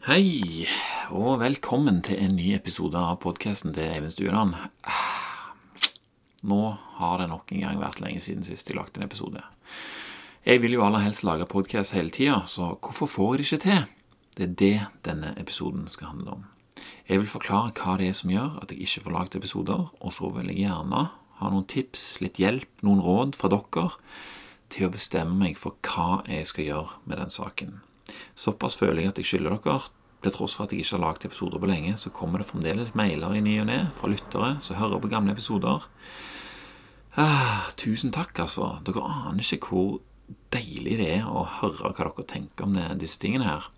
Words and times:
Hei, 0.00 0.64
og 1.12 1.42
velkommen 1.42 1.98
til 2.00 2.16
en 2.24 2.32
ny 2.32 2.54
episode 2.56 2.96
av 2.96 3.18
podkasten 3.20 3.74
til 3.76 3.84
Eivind 3.84 4.14
Stueland. 4.14 4.54
Nå 6.40 6.60
har 6.96 7.18
det 7.20 7.26
nok 7.28 7.52
en 7.52 7.60
gang 7.66 7.82
vært 7.82 8.00
lenge 8.00 8.22
siden 8.24 8.46
sist 8.48 8.70
jeg 8.72 8.78
lagde 8.78 8.96
en 8.96 9.04
episode. 9.04 9.42
Jeg 10.48 10.62
vil 10.62 10.78
jo 10.78 10.86
aller 10.86 11.04
helst 11.04 11.26
lage 11.28 11.44
podkast 11.44 11.92
hele 11.92 12.08
tida, 12.16 12.38
så 12.48 12.70
hvorfor 12.80 13.10
får 13.12 13.28
jeg 13.34 13.42
det 13.42 13.46
ikke 13.50 13.58
til? 13.66 13.84
Det 14.38 14.46
er 14.46 14.56
det 14.62 14.78
denne 15.10 15.34
episoden 15.36 15.84
skal 15.84 16.14
handle 16.14 16.38
om. 16.38 16.48
Jeg 17.04 17.20
vil 17.20 17.28
forklare 17.34 17.76
hva 17.76 17.98
det 18.00 18.08
er 18.08 18.16
som 18.22 18.32
gjør 18.32 18.56
at 18.62 18.72
jeg 18.72 18.88
ikke 18.88 19.04
får 19.04 19.16
lagd 19.18 19.36
episoder, 19.36 19.84
og 20.00 20.16
så 20.16 20.32
vil 20.32 20.48
jeg 20.48 20.62
gjerne 20.62 21.04
ha 21.42 21.52
noen 21.52 21.68
tips, 21.68 22.08
litt 22.24 22.40
hjelp, 22.40 22.72
noen 22.80 23.04
råd 23.04 23.36
fra 23.36 23.52
dere 23.52 23.90
til 24.72 24.88
å 24.88 24.94
bestemme 24.96 25.36
meg 25.44 25.60
for 25.60 25.76
hva 25.84 26.22
jeg 26.24 26.48
skal 26.48 26.70
gjøre 26.70 27.04
med 27.04 27.20
den 27.20 27.36
saken. 27.36 27.80
Såpass 28.34 28.76
føler 28.78 29.04
jeg 29.04 29.14
at 29.14 29.20
jeg 29.22 29.30
skylder 29.30 29.56
dere. 29.56 29.80
Til 30.20 30.34
tross 30.34 30.54
for 30.56 30.66
at 30.66 30.74
jeg 30.74 30.84
ikke 30.84 30.98
har 30.98 31.04
lagd 31.06 31.24
episoder 31.24 31.62
på 31.62 31.68
lenge, 31.70 31.94
så 31.96 32.12
kommer 32.12 32.42
det 32.42 32.50
fremdeles 32.50 32.92
mailer 32.98 33.38
i 33.38 33.40
ny 33.44 33.54
og 33.62 33.70
ne 33.70 33.78
fra 33.96 34.10
lyttere 34.12 34.50
som 34.60 34.76
hører 34.76 35.00
på 35.00 35.08
gamle 35.12 35.32
episoder. 35.32 35.86
Ah, 37.16 37.70
tusen 37.80 38.12
takk, 38.12 38.36
altså. 38.44 38.74
Dere 38.84 39.06
aner 39.08 39.40
ikke 39.40 39.72
hvor 39.72 40.00
deilig 40.54 40.98
det 41.00 41.08
er 41.16 41.28
å 41.28 41.46
høre 41.60 41.90
hva 41.90 42.10
dere 42.10 42.26
tenker 42.28 42.68
om 42.68 42.76
det, 42.76 42.86
disse 43.00 43.20
tingene 43.22 43.48
her. 43.48 43.70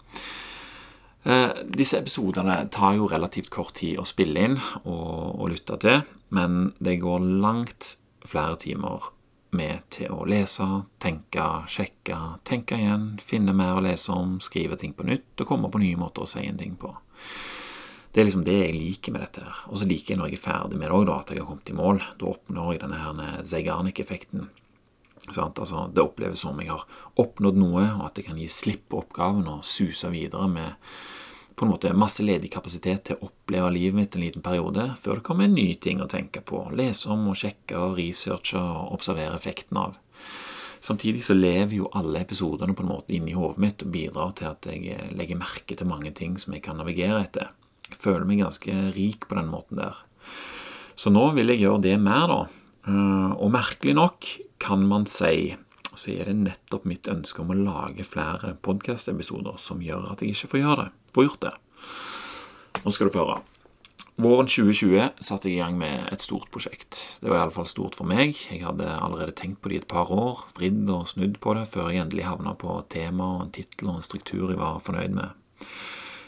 Eh, 1.22 1.62
disse 1.70 2.00
episodene 2.02 2.64
tar 2.74 2.96
jo 2.98 3.06
relativt 3.10 3.52
kort 3.54 3.76
tid 3.78 4.00
å 4.02 4.06
spille 4.08 4.48
inn 4.48 4.58
og, 4.82 5.38
og 5.38 5.52
lytte 5.52 5.78
til, 5.84 6.02
men 6.34 6.72
det 6.82 6.98
går 7.04 7.22
langt 7.44 7.96
flere 8.26 8.58
timer 8.58 9.12
med 9.52 9.84
til 9.92 10.12
å 10.12 10.24
lese, 10.28 10.66
tenke, 11.02 11.44
sjekke, 11.68 12.18
tenke 12.48 12.78
igjen, 12.78 13.08
finne 13.20 13.54
mer 13.56 13.76
å 13.76 13.84
lese 13.84 14.12
om, 14.14 14.38
skrive 14.40 14.78
ting 14.80 14.94
på 14.96 15.06
nytt 15.08 15.42
og 15.42 15.48
komme 15.48 15.70
på 15.72 15.82
nye 15.82 15.98
måter 16.00 16.24
å 16.24 16.30
si 16.30 16.44
en 16.46 16.60
ting 16.60 16.74
på. 16.80 16.94
Det 18.12 18.20
er 18.20 18.28
liksom 18.28 18.44
det 18.44 18.58
jeg 18.58 18.76
liker 18.76 19.14
med 19.14 19.22
dette. 19.24 19.44
her. 19.44 19.60
Og 19.72 19.78
så 19.80 19.88
liker 19.88 20.12
jeg 20.12 20.20
når 20.20 20.32
jeg 20.32 20.40
er 20.40 20.44
ferdig 20.44 20.80
med 20.80 20.90
det 20.90 20.96
òg, 20.96 21.12
at 21.14 21.30
jeg 21.32 21.40
har 21.40 21.48
kommet 21.48 21.70
i 21.72 21.76
mål. 21.76 22.02
Da 22.20 22.28
oppnår 22.28 22.74
jeg 22.74 22.82
denne 22.82 22.98
her 23.00 23.44
Zeigarnik-effekten. 23.48 24.50
Altså, 25.30 25.86
det 25.94 26.02
oppleves 26.02 26.42
som 26.42 26.60
jeg 26.60 26.68
har 26.72 26.84
oppnådd 27.22 27.60
noe, 27.60 27.86
og 27.94 28.08
at 28.10 28.18
jeg 28.18 28.26
kan 28.26 28.40
gi 28.40 28.48
slipp 28.50 28.88
på 28.90 29.00
oppgaven 29.04 29.48
og 29.48 29.64
suse 29.64 30.10
videre 30.12 30.48
med 30.50 30.92
på 31.56 31.66
en 31.66 31.72
måte 31.72 31.92
masse 31.96 32.24
ledig 32.24 32.50
kapasitet 32.54 33.04
til 33.08 33.18
å 33.18 33.28
oppleve 33.28 33.70
livet 33.74 33.98
mitt 33.98 34.16
en 34.16 34.24
liten 34.24 34.44
periode, 34.44 34.90
før 35.00 35.18
det 35.18 35.26
kommer 35.26 35.50
nye 35.50 35.76
ting 35.80 36.02
å 36.02 36.08
tenke 36.10 36.42
på, 36.44 36.64
lese 36.76 37.10
om 37.12 37.28
og 37.32 37.38
sjekke 37.38 37.78
og 37.78 37.98
researche 37.98 38.60
og 38.60 38.94
observere 38.96 39.36
effekten 39.38 39.80
av. 39.82 39.98
Samtidig 40.82 41.22
så 41.22 41.36
lever 41.36 41.76
jo 41.76 41.90
alle 41.94 42.24
episodene 42.24 42.74
på 42.74 42.82
en 42.82 42.90
måte 42.90 43.14
inni 43.14 43.36
hodet 43.38 43.62
mitt 43.62 43.84
og 43.84 43.92
bidrar 43.94 44.32
til 44.38 44.48
at 44.50 44.66
jeg 44.66 44.96
eh, 44.96 45.12
legger 45.14 45.38
merke 45.38 45.76
til 45.78 45.86
mange 45.86 46.10
ting 46.18 46.34
som 46.42 46.56
jeg 46.56 46.64
kan 46.64 46.80
navigere 46.80 47.20
etter. 47.22 47.52
Jeg 47.86 48.00
føler 48.02 48.26
meg 48.26 48.42
ganske 48.42 48.74
rik 48.96 49.28
på 49.30 49.38
den 49.38 49.52
måten 49.52 49.78
der. 49.78 50.00
Så 50.98 51.12
nå 51.14 51.28
vil 51.36 51.52
jeg 51.52 51.62
gjøre 51.62 51.84
det 51.86 51.94
mer, 52.02 52.26
da. 52.32 52.40
Eh, 52.90 53.30
og 53.36 53.52
merkelig 53.54 53.94
nok 53.94 54.26
kan 54.62 54.82
man 54.90 55.06
si 55.06 55.52
så 55.98 56.14
er 56.14 56.28
det 56.30 56.38
nettopp 56.40 56.84
mitt 56.88 57.08
ønske 57.10 57.42
om 57.42 57.52
å 57.52 57.58
lage 57.58 58.06
flere 58.06 58.54
podkast-episoder 58.64 59.58
som 59.62 59.82
gjør 59.84 60.10
at 60.12 60.22
jeg 60.22 60.36
ikke 60.36 60.54
får 60.54 60.62
gjøre 60.62 60.84
det 60.84 60.90
Får 61.12 61.26
gjort 61.26 61.42
det. 61.44 61.50
Nå 62.86 62.92
skal 62.94 63.08
du 63.08 63.12
få 63.12 63.24
høre. 63.26 63.42
Våren 64.22 64.48
2020 64.48 65.20
satte 65.24 65.48
jeg 65.48 65.56
i 65.56 65.60
gang 65.60 65.76
med 65.80 66.06
et 66.12 66.20
stort 66.24 66.50
prosjekt. 66.52 66.98
Det 67.20 67.28
var 67.28 67.42
iallfall 67.42 67.68
stort 67.68 67.96
for 67.96 68.08
meg. 68.08 68.36
Jeg 68.48 68.62
hadde 68.64 68.88
allerede 68.88 69.34
tenkt 69.36 69.60
på 69.60 69.68
det 69.68 69.76
i 69.76 69.80
et 69.82 69.88
par 69.88 70.12
år, 70.12 70.40
vridd 70.56 70.88
og 70.92 71.08
snudd 71.10 71.36
på 71.42 71.54
det, 71.56 71.66
før 71.68 71.90
jeg 71.90 72.04
endelig 72.04 72.28
havna 72.28 72.52
på 72.56 72.78
tema, 72.92 73.28
en 73.42 73.52
tittel 73.52 73.88
og 73.90 74.00
en 74.00 74.06
struktur 74.06 74.52
jeg 74.52 74.60
var 74.60 74.80
fornøyd 74.84 75.16
med. 75.16 75.36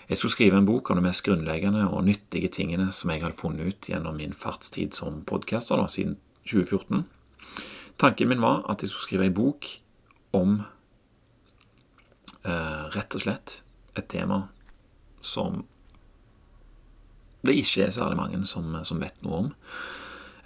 Jeg 0.08 0.20
skulle 0.20 0.34
skrive 0.34 0.60
en 0.60 0.68
bok 0.68 0.90
om 0.90 1.00
de 1.00 1.04
mest 1.06 1.24
grunnleggende 1.24 1.86
og 1.88 2.04
nyttige 2.04 2.50
tingene 2.52 2.90
som 2.92 3.12
jeg 3.12 3.22
hadde 3.24 3.38
funnet 3.38 3.68
ut 3.68 3.88
gjennom 3.88 4.16
min 4.20 4.36
fartstid 4.36 4.96
som 4.96 5.22
podcaster 5.28 5.80
da, 5.80 5.88
siden 5.88 6.18
2014. 6.44 7.06
Tanken 8.00 8.28
min 8.28 8.42
var 8.42 8.64
at 8.70 8.82
jeg 8.82 8.90
skulle 8.90 9.06
skrive 9.08 9.28
en 9.28 9.36
bok 9.36 9.68
om 10.34 10.56
eh, 12.42 12.84
rett 12.96 13.14
og 13.14 13.22
slett 13.22 13.60
et 13.94 14.08
tema 14.10 14.46
som 15.24 15.62
det 17.44 17.58
ikke 17.60 17.84
er 17.84 17.92
særlig 17.92 18.16
mange 18.16 18.40
som, 18.48 18.72
som 18.88 19.00
vet 19.02 19.20
noe 19.24 19.42
om. 19.42 19.52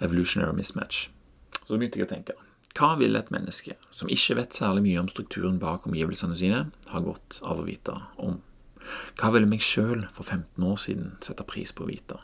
Evolutionary 0.03 0.55
mismatch. 0.57 1.07
Så 1.63 1.77
begynte 1.77 1.99
jeg 1.99 2.09
å 2.09 2.11
tenke. 2.11 2.35
Hva 2.75 2.93
vil 2.99 3.17
et 3.17 3.31
menneske 3.33 3.75
som 3.95 4.11
ikke 4.11 4.37
vet 4.39 4.55
særlig 4.55 4.83
mye 4.85 5.01
om 5.01 5.09
strukturen 5.11 5.57
bak 5.61 5.87
omgivelsene 5.87 6.37
sine, 6.37 6.65
ha 6.91 7.01
godt 7.03 7.39
av 7.41 7.61
å 7.61 7.67
vite 7.67 7.95
om? 8.21 8.41
Hva 9.19 9.31
ville 9.33 9.49
meg 9.49 9.63
sjøl 9.63 10.05
for 10.15 10.25
15 10.25 10.65
år 10.65 10.77
siden 10.81 11.13
sette 11.23 11.45
pris 11.47 11.71
på 11.75 11.85
å 11.85 11.89
vite? 11.89 12.19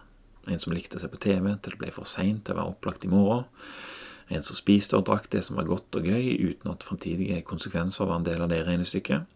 En 0.52 0.62
som 0.62 0.76
likte 0.76 1.00
seg 1.02 1.12
på 1.14 1.22
TV 1.24 1.56
til 1.56 1.74
det 1.74 1.82
ble 1.82 1.92
for 1.94 2.10
seint 2.10 2.44
til 2.46 2.56
å 2.56 2.60
være 2.60 2.76
opplagt 2.76 3.08
i 3.08 3.12
morgen. 3.12 3.48
En 4.30 4.42
som 4.42 4.58
spiste 4.58 4.98
og 4.98 5.06
drakk 5.06 5.30
det 5.34 5.44
som 5.46 5.60
var 5.60 5.68
godt 5.70 5.96
og 6.00 6.08
gøy, 6.08 6.34
uten 6.50 6.72
at 6.72 6.84
framtidige 6.84 7.44
konsekvenser 7.46 8.10
var 8.10 8.20
en 8.20 8.26
del 8.26 8.42
av 8.42 8.50
det 8.50 8.64
regnestykket. 8.66 9.28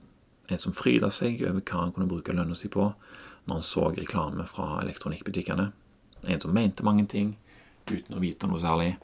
En 0.50 0.58
som 0.58 0.74
fryda 0.74 1.12
seg 1.14 1.44
over 1.46 1.62
hva 1.62 1.84
han 1.84 1.94
kunne 1.94 2.10
bruke 2.10 2.34
lønna 2.34 2.58
si 2.58 2.72
på 2.74 2.88
når 3.46 3.54
han 3.60 3.66
så 3.66 3.90
reklame 3.94 4.46
fra 4.50 4.80
elektronikkbutikkene. 4.82 5.70
En 6.26 6.42
som 6.42 6.54
mente 6.54 6.86
mange 6.86 7.06
ting 7.10 7.36
uten 7.90 8.18
å 8.18 8.22
vite 8.22 8.50
noe 8.50 8.62
særlig. 8.62 8.96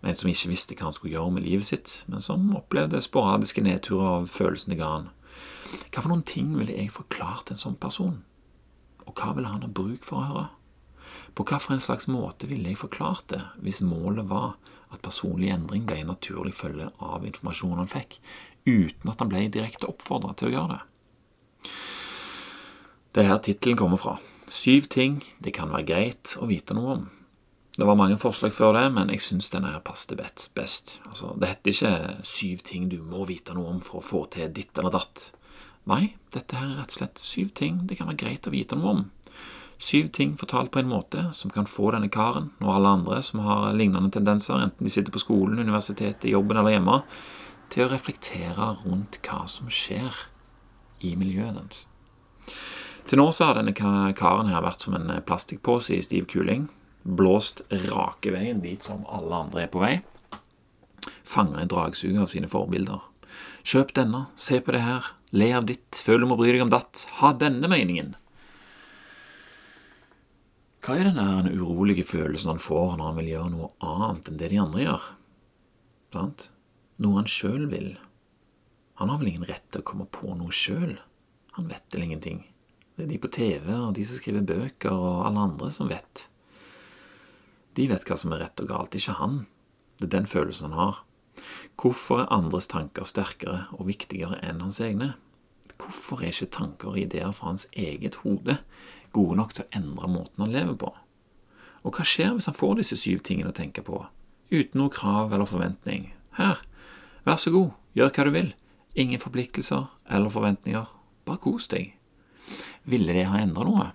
En 0.00 0.16
som 0.16 0.30
ikke 0.30 0.50
visste 0.50 0.76
hva 0.78 0.88
han 0.88 0.96
skulle 0.96 1.14
gjøre 1.16 1.34
med 1.36 1.44
livet 1.44 1.66
sitt, 1.68 1.94
men 2.08 2.22
som 2.24 2.46
opplevde 2.56 3.02
sporadiske 3.04 3.62
nedturer 3.66 4.14
av 4.20 4.30
følelsene 4.32 4.78
ga 4.78 4.94
han. 4.94 5.10
Hva 5.90 6.00
for 6.00 6.10
noen 6.12 6.26
ting 6.26 6.54
ville 6.56 6.74
jeg 6.74 6.94
forklart 6.94 7.50
en 7.52 7.60
sånn 7.60 7.78
person? 7.82 8.22
Og 9.06 9.12
hva 9.18 9.34
ville 9.36 9.50
han 9.50 9.66
ha 9.66 9.70
bruk 9.70 10.06
for 10.06 10.22
å 10.22 10.30
høre? 10.30 10.46
På 11.34 11.46
hvilken 11.46 11.80
slags 11.82 12.08
måte 12.10 12.48
ville 12.50 12.72
jeg 12.72 12.80
forklart 12.80 13.28
det 13.32 13.42
hvis 13.64 13.82
målet 13.86 14.28
var 14.30 14.56
at 14.90 15.02
personlig 15.04 15.52
endring 15.54 15.86
ble 15.86 16.00
en 16.02 16.12
naturlig 16.12 16.54
følge 16.58 16.90
av 16.98 17.26
informasjonen 17.26 17.84
han 17.84 17.90
fikk, 17.90 18.18
uten 18.66 19.12
at 19.12 19.22
han 19.22 19.30
ble 19.30 19.46
direkte 19.52 19.88
oppfordra 19.90 20.34
til 20.34 20.50
å 20.50 20.54
gjøre 20.56 20.76
det. 20.76 21.70
Det 23.10 23.22
er 23.22 23.32
her 23.32 23.40
tittelen 23.42 23.78
kommer 23.78 23.98
fra. 23.98 24.18
Syv 24.50 24.90
ting 24.90 25.20
det 25.42 25.54
kan 25.54 25.70
være 25.70 25.86
greit 25.86 26.36
å 26.38 26.48
vite 26.50 26.74
noe 26.74 26.94
om. 26.98 27.08
Det 27.78 27.86
var 27.86 27.96
mange 27.96 28.18
forslag 28.20 28.52
før 28.52 28.74
det, 28.76 28.86
men 28.92 29.10
jeg 29.14 29.22
syns 29.24 29.50
denne 29.52 29.70
her 29.72 29.82
passet 29.86 30.18
best. 30.18 30.98
Altså, 31.06 31.30
det 31.38 31.52
heter 31.52 31.74
ikke 31.74 32.26
syv 32.28 32.64
ting 32.66 32.88
du 32.90 32.98
må 33.06 33.24
vite 33.30 33.54
noe 33.56 33.70
om 33.70 33.78
for 33.84 34.02
å 34.02 34.04
få 34.04 34.24
til 34.34 34.50
ditt 34.52 34.76
eller 34.78 34.92
datt. 34.98 35.30
Nei, 35.88 36.12
dette 36.34 36.58
her 36.58 36.66
er 36.66 36.80
rett 36.82 36.92
og 36.92 36.98
slett 36.98 37.22
syv 37.22 37.54
ting 37.56 37.80
det 37.88 37.96
kan 37.98 38.10
være 38.10 38.20
greit 38.20 38.46
å 38.50 38.52
vite 38.52 38.76
noe 38.76 38.92
om. 38.92 39.04
Syv 39.80 40.10
ting 40.12 40.36
fortalt 40.36 40.70
på 40.70 40.78
en 40.82 40.90
måte 40.90 41.30
som 41.32 41.50
kan 41.50 41.64
få 41.66 41.88
denne 41.94 42.10
karen 42.12 42.50
og 42.60 42.74
alle 42.74 42.90
andre 42.98 43.22
som 43.24 43.40
har 43.46 43.70
lignende 43.72 44.12
tendenser, 44.12 44.60
enten 44.60 44.84
de 44.84 44.92
sitter 44.92 45.14
på 45.14 45.22
skolen, 45.22 45.58
universitetet, 45.58 46.28
jobben 46.28 46.60
eller 46.60 46.74
hjemme, 46.74 46.98
til 47.72 47.86
å 47.86 47.92
reflektere 47.94 48.74
rundt 48.82 49.16
hva 49.24 49.46
som 49.48 49.70
skjer 49.72 50.26
i 51.00 51.14
miljøet 51.16 51.56
deres. 51.56 51.86
Til 53.08 53.22
nå 53.22 53.30
så 53.32 53.48
har 53.48 53.56
denne 53.56 53.72
karen 53.72 54.52
her 54.52 54.60
vært 54.62 54.84
som 54.84 54.98
en 54.98 55.08
plastikkpose 55.26 55.96
i 55.96 56.04
stiv 56.04 56.28
kuling. 56.28 56.68
Blåst 57.02 57.64
rake 57.88 58.34
veien 58.34 58.60
dit 58.60 58.84
som 58.84 59.06
alle 59.08 59.46
andre 59.46 59.64
er 59.64 59.72
på 59.72 59.80
vei. 59.80 59.94
Fanger 61.24 61.62
en 61.62 61.72
dragsug 61.72 62.20
av 62.20 62.28
sine 62.28 62.50
forbilder. 62.52 63.00
Kjøp 63.64 63.94
denne, 63.96 64.26
se 64.36 64.60
på 64.60 64.76
det 64.76 64.84
her, 64.84 65.14
le 65.32 65.54
av 65.56 65.64
ditt, 65.72 65.96
føl 65.96 66.20
du 66.20 66.28
må 66.28 66.36
bry 66.36 66.52
deg 66.52 66.66
om 66.66 66.72
datt, 66.72 67.06
ha 67.22 67.32
denne 67.32 67.70
meningen. 67.70 68.12
Hva 70.80 70.96
er 70.96 71.10
den 71.10 71.50
urolige 71.52 72.06
følelsen 72.08 72.54
han 72.54 72.62
får 72.62 72.96
når 72.96 73.10
han 73.10 73.18
vil 73.20 73.34
gjøre 73.34 73.52
noe 73.52 73.68
annet 73.84 74.30
enn 74.30 74.40
det 74.40 74.48
de 74.52 74.62
andre 74.62 74.86
gjør? 74.86 75.10
Sant? 76.14 76.48
noe 77.00 77.20
han 77.20 77.28
sjøl 77.30 77.66
vil. 77.72 77.94
Han 79.00 79.08
har 79.08 79.20
vel 79.20 79.30
ingen 79.32 79.46
rett 79.48 79.64
til 79.72 79.80
å 79.80 79.88
komme 79.90 80.06
på 80.12 80.34
noe 80.36 80.52
sjøl? 80.52 80.98
Han 81.56 81.70
vet 81.70 81.94
vel 81.94 82.04
ingenting. 82.06 82.42
Det 82.96 83.06
er 83.06 83.12
de 83.14 83.20
på 83.22 83.30
TV 83.32 83.70
og 83.72 83.94
de 83.96 84.04
som 84.04 84.20
skriver 84.20 84.44
bøker 84.44 84.92
og 84.92 85.24
alle 85.28 85.46
andre 85.48 85.70
som 85.72 85.88
vet. 85.88 86.26
De 87.78 87.86
vet 87.88 88.04
hva 88.04 88.18
som 88.20 88.34
er 88.34 88.42
rett 88.44 88.60
og 88.60 88.68
galt, 88.68 88.96
ikke 88.98 89.16
han. 89.16 89.44
Det 89.96 90.10
er 90.10 90.14
den 90.18 90.28
følelsen 90.28 90.68
han 90.68 90.76
har. 90.76 91.00
Hvorfor 91.80 92.24
er 92.24 92.32
andres 92.36 92.68
tanker 92.68 93.08
sterkere 93.08 93.62
og 93.78 93.88
viktigere 93.88 94.40
enn 94.44 94.60
hans 94.60 94.82
egne? 94.84 95.14
Hvorfor 95.80 96.20
er 96.20 96.34
ikke 96.34 96.52
tanker 96.52 96.92
og 96.92 97.00
ideer 97.00 97.32
fra 97.32 97.54
hans 97.54 97.64
eget 97.72 98.20
hode 98.20 98.58
gode 99.16 99.38
nok 99.38 99.54
til 99.56 99.66
å 99.66 99.72
endre 99.80 100.10
måten 100.10 100.44
han 100.44 100.54
lever 100.54 100.78
på? 100.80 100.90
Og 101.84 101.96
hva 101.96 102.04
skjer 102.04 102.34
hvis 102.36 102.48
han 102.50 102.56
får 102.56 102.80
disse 102.80 102.98
syv 103.00 103.22
tingene 103.24 103.52
å 103.52 103.56
tenke 103.56 103.84
på, 103.84 104.02
uten 104.52 104.82
noe 104.82 104.92
krav 104.92 105.32
eller 105.32 105.48
forventning? 105.48 106.10
Her, 106.36 106.60
Vær 107.24 107.36
så 107.36 107.52
god, 107.52 107.74
gjør 107.94 108.12
hva 108.16 108.24
du 108.24 108.30
vil. 108.32 108.52
Ingen 108.98 109.20
forpliktelser 109.20 109.88
eller 110.10 110.32
forventninger. 110.32 110.86
Bare 111.28 111.42
kos 111.42 111.68
deg. 111.68 111.92
Ville 112.88 113.12
det 113.14 113.26
ha 113.28 113.40
endra 113.42 113.66
noe? 113.68 113.90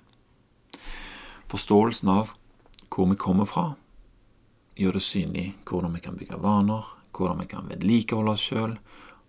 Forståelsen 1.49 2.11
av 2.13 2.35
hvor 2.93 3.09
vi 3.09 3.17
kommer 3.19 3.49
fra, 3.49 3.73
gjør 4.79 4.97
det 4.97 5.03
synlig 5.03 5.45
hvordan 5.67 5.97
vi 5.97 6.03
kan 6.05 6.15
bygge 6.19 6.39
vaner, 6.39 6.85
hvordan 7.15 7.41
vi 7.41 7.49
kan 7.51 7.67
vedlikeholde 7.67 8.35
oss 8.35 8.45
sjøl, 8.45 8.77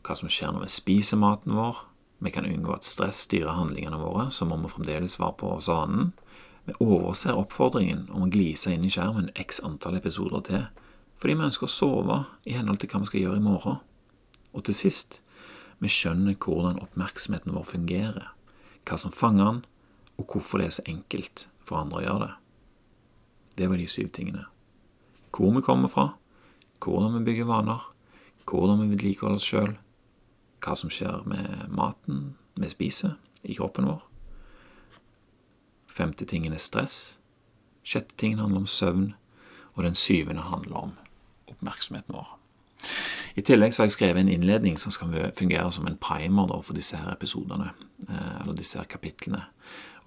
hva 0.07 0.17
som 0.19 0.31
skjer 0.31 0.53
når 0.55 0.67
vi 0.67 0.75
spiser 0.77 1.19
maten 1.19 1.57
vår, 1.57 1.81
Vi 2.19 2.31
kan 2.31 2.47
unngå 2.47 2.73
at 2.73 2.87
stress 2.87 3.27
styrer 3.27 3.59
handlingene 3.59 3.99
våre, 4.01 4.31
så 4.33 4.47
må 4.49 4.57
vi 4.63 4.73
fremdeles 4.73 5.19
var 5.21 5.35
på 5.41 5.51
savannen. 5.61 6.13
Vi 6.67 6.75
overser 6.83 7.37
oppfordringen 7.37 8.09
om 8.11 8.25
å 8.27 8.31
glise 8.33 8.73
inn 8.73 8.87
i 8.87 8.91
skjermen 8.91 9.29
x 9.39 9.61
antall 9.65 9.99
episoder 10.01 10.43
til, 10.49 10.65
fordi 11.21 11.37
vi 11.37 11.47
ønsker 11.47 11.69
å 11.69 11.73
sove 11.73 12.17
i 12.49 12.57
henhold 12.57 12.81
til 12.83 12.91
hva 12.93 13.03
vi 13.05 13.11
skal 13.11 13.23
gjøre 13.23 13.41
i 13.41 13.45
morgen. 13.45 13.79
Og 14.57 14.65
til 14.67 14.77
sist, 14.77 15.21
vi 15.79 15.93
skjønner 15.93 16.39
hvordan 16.41 16.81
oppmerksomheten 16.81 17.55
vår 17.55 17.69
fungerer, 17.69 18.33
hva 18.89 18.99
som 18.99 19.13
fanger 19.15 19.51
den, 19.51 19.63
og 20.17 20.33
hvorfor 20.33 20.61
det 20.61 20.71
er 20.71 20.77
så 20.79 20.87
enkelt 20.89 21.47
for 21.69 21.83
andre 21.83 22.01
å 22.01 22.07
gjøre 22.07 22.27
det. 22.27 22.35
Det 23.57 23.69
var 23.69 23.81
de 23.81 23.89
syv 23.89 24.09
tingene. 24.17 24.47
Hvor 25.37 25.53
vi 25.53 25.65
kommer 25.65 25.93
fra, 25.93 26.11
hvordan 26.81 27.19
vi 27.19 27.27
bygger 27.29 27.49
vaner, 27.49 27.85
hvordan 28.49 28.83
vi 28.83 28.95
vedlikeholder 28.95 29.41
oss 29.41 29.49
sjøl, 29.49 29.75
hva 30.67 30.75
som 30.79 30.91
skjer 30.91 31.23
med 31.31 31.71
maten 31.71 32.35
vi 32.59 32.71
spiser 32.71 33.15
i 33.47 33.55
kroppen 33.55 33.87
vår. 33.87 34.03
Femte 35.87 36.27
tingen 36.29 36.53
er 36.53 36.61
stress. 36.61 37.19
Sjette 37.87 38.19
tingen 38.19 38.43
handler 38.43 38.65
om 38.65 38.71
søvn. 38.71 39.15
Og 39.77 39.85
den 39.85 39.95
syvende 39.95 40.43
handler 40.43 40.77
om 40.77 40.93
oppmerksomheten 41.53 42.15
vår. 42.17 42.33
I 43.37 43.45
tillegg 43.45 43.75
så 43.75 43.83
har 43.83 43.91
jeg 43.91 43.97
skrevet 43.97 44.23
en 44.23 44.33
innledning 44.33 44.79
som 44.81 44.93
skal 44.93 45.13
fungere 45.37 45.69
som 45.73 45.87
en 45.87 45.99
primer 46.01 46.49
for 46.65 46.77
disse 46.77 46.97
her 46.97 47.13
episodene, 47.13 47.71
eh, 48.09 48.41
eller 48.41 48.57
disse 48.57 48.79
her 48.79 48.89
kapitlene. 48.89 49.43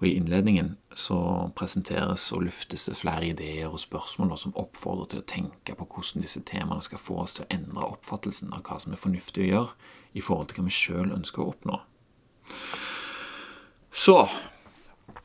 Og 0.00 0.08
I 0.08 0.16
innledningen 0.18 0.76
så 0.98 1.50
presenteres 1.54 2.24
og 2.34 2.44
luftes 2.48 2.88
det 2.88 2.96
flere 2.98 3.30
ideer 3.30 3.70
og 3.70 3.78
spørsmål 3.82 4.34
som 4.38 4.56
oppfordrer 4.58 5.12
til 5.12 5.22
å 5.22 5.28
tenke 5.30 5.76
på 5.78 5.86
hvordan 5.86 6.24
disse 6.24 6.42
temaene 6.46 6.82
skal 6.82 6.98
få 6.98 7.20
oss 7.22 7.36
til 7.36 7.46
å 7.46 7.52
endre 7.54 7.86
oppfattelsen 7.94 8.50
av 8.56 8.64
hva 8.66 8.80
som 8.82 8.94
er 8.94 9.02
fornuftig 9.02 9.44
å 9.44 9.50
gjøre 9.50 9.90
i 10.18 10.24
forhold 10.24 10.50
til 10.50 10.60
hva 10.60 10.66
vi 10.66 10.74
sjøl 10.74 11.14
ønsker 11.14 11.44
å 11.44 11.52
oppnå. 11.52 11.78
Så 13.90 14.16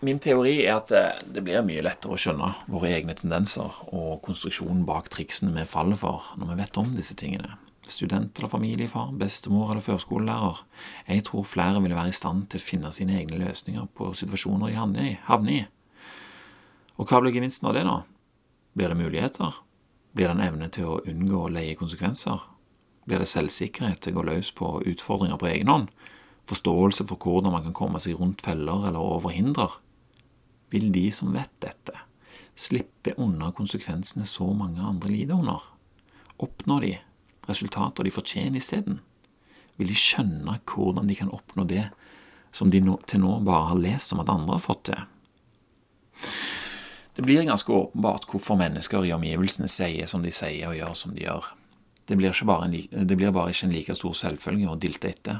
min 0.06 0.21
teori 0.21 0.59
er 0.67 0.77
at 0.77 0.94
det 1.33 1.41
blir 1.45 1.65
mye 1.65 1.83
lettere 1.85 2.13
å 2.13 2.19
skjønne 2.19 2.51
våre 2.69 2.91
egne 2.94 3.15
tendenser 3.18 3.81
og 3.89 4.19
konstruksjonen 4.25 4.85
bak 4.85 5.09
triksene 5.13 5.56
vi 5.56 5.65
faller 5.69 5.97
for, 5.97 6.33
når 6.38 6.51
vi 6.51 6.61
vet 6.61 6.81
om 6.81 6.94
disse 6.97 7.18
tingene. 7.18 7.57
Student 7.87 8.39
eller 8.39 8.49
familiefar, 8.49 9.11
bestemor 9.19 9.71
eller 9.71 9.83
førskolelærer. 9.83 10.63
Jeg 11.07 11.25
tror 11.27 11.45
flere 11.45 11.81
vil 11.83 11.93
være 11.93 12.09
i 12.09 12.17
stand 12.17 12.47
til 12.49 12.61
å 12.61 12.65
finne 12.65 12.91
sine 12.95 13.19
egne 13.19 13.37
løsninger 13.41 13.85
på 13.93 14.09
situasjoner 14.17 14.73
de 14.73 15.13
havner 15.27 15.53
i. 15.53 15.61
Og 16.97 17.09
hva 17.09 17.21
blir 17.21 17.35
gevinsten 17.35 17.69
av 17.69 17.75
det, 17.77 17.83
da? 17.85 18.01
Blir 18.75 18.91
det 18.91 18.99
muligheter? 18.99 19.61
Blir 20.15 20.29
det 20.29 20.35
en 20.37 20.45
evne 20.47 20.69
til 20.71 20.89
å 20.89 20.99
unngå 21.05 21.45
å 21.45 21.51
leie 21.51 21.77
konsekvenser? 21.77 22.41
Blir 23.05 23.21
det 23.21 23.29
selvsikkerhet 23.29 24.01
til 24.01 24.15
å 24.15 24.19
gå 24.19 24.27
løs 24.31 24.51
på 24.55 24.79
utfordringer 24.87 25.37
på 25.39 25.49
egen 25.51 25.69
hånd? 25.69 25.89
Forståelse 26.49 27.05
for 27.09 27.21
hvordan 27.21 27.53
man 27.53 27.65
kan 27.67 27.75
komme 27.77 28.01
seg 28.01 28.17
rundt 28.19 28.43
feller 28.45 28.87
eller 28.89 29.01
over 29.01 29.33
hindrer? 29.35 29.77
Vil 30.73 30.91
de 30.93 31.09
som 31.13 31.33
vet 31.35 31.51
dette, 31.61 31.93
slippe 32.55 33.13
unna 33.21 33.51
konsekvensene 33.53 34.25
så 34.25 34.47
mange 34.57 34.81
andre 34.81 35.11
lider 35.13 35.37
under? 35.37 35.61
Oppnår 36.41 36.87
de 36.87 36.95
resultater 37.50 38.06
de 38.06 38.13
fortjener 38.13 38.62
isteden? 38.62 39.00
Vil 39.75 39.92
de 39.92 39.97
skjønne 39.97 40.59
hvordan 40.63 41.09
de 41.09 41.18
kan 41.18 41.31
oppnå 41.33 41.65
det 41.68 41.89
som 42.56 42.71
de 42.71 42.80
til 43.07 43.21
nå 43.21 43.39
bare 43.45 43.71
har 43.71 43.81
lest 43.81 44.13
om 44.15 44.21
at 44.24 44.31
andre 44.31 44.56
har 44.56 44.63
fått 44.63 44.86
til? 44.92 45.01
Det 47.15 47.24
blir 47.24 47.45
ganske 47.47 47.71
åpenbart 47.71 48.27
hvorfor 48.27 48.59
mennesker 48.59 49.06
i 49.07 49.13
omgivelsene 49.15 49.69
sier 49.71 50.07
som 50.12 50.24
de 50.24 50.33
sier 50.36 50.68
og 50.68 50.75
gjør 50.75 50.95
som 51.00 51.13
de 51.15 51.24
gjør. 51.24 51.47
Det 52.06 52.18
blir, 52.19 52.36
bare, 52.45 52.68
en, 52.68 53.06
det 53.07 53.18
blir 53.18 53.31
bare 53.33 53.53
ikke 53.53 53.69
en 53.69 53.74
like 53.74 53.95
stor 53.97 54.13
selvfølge 54.19 54.69
å 54.69 54.80
dilte 54.80 55.09
etter. 55.09 55.39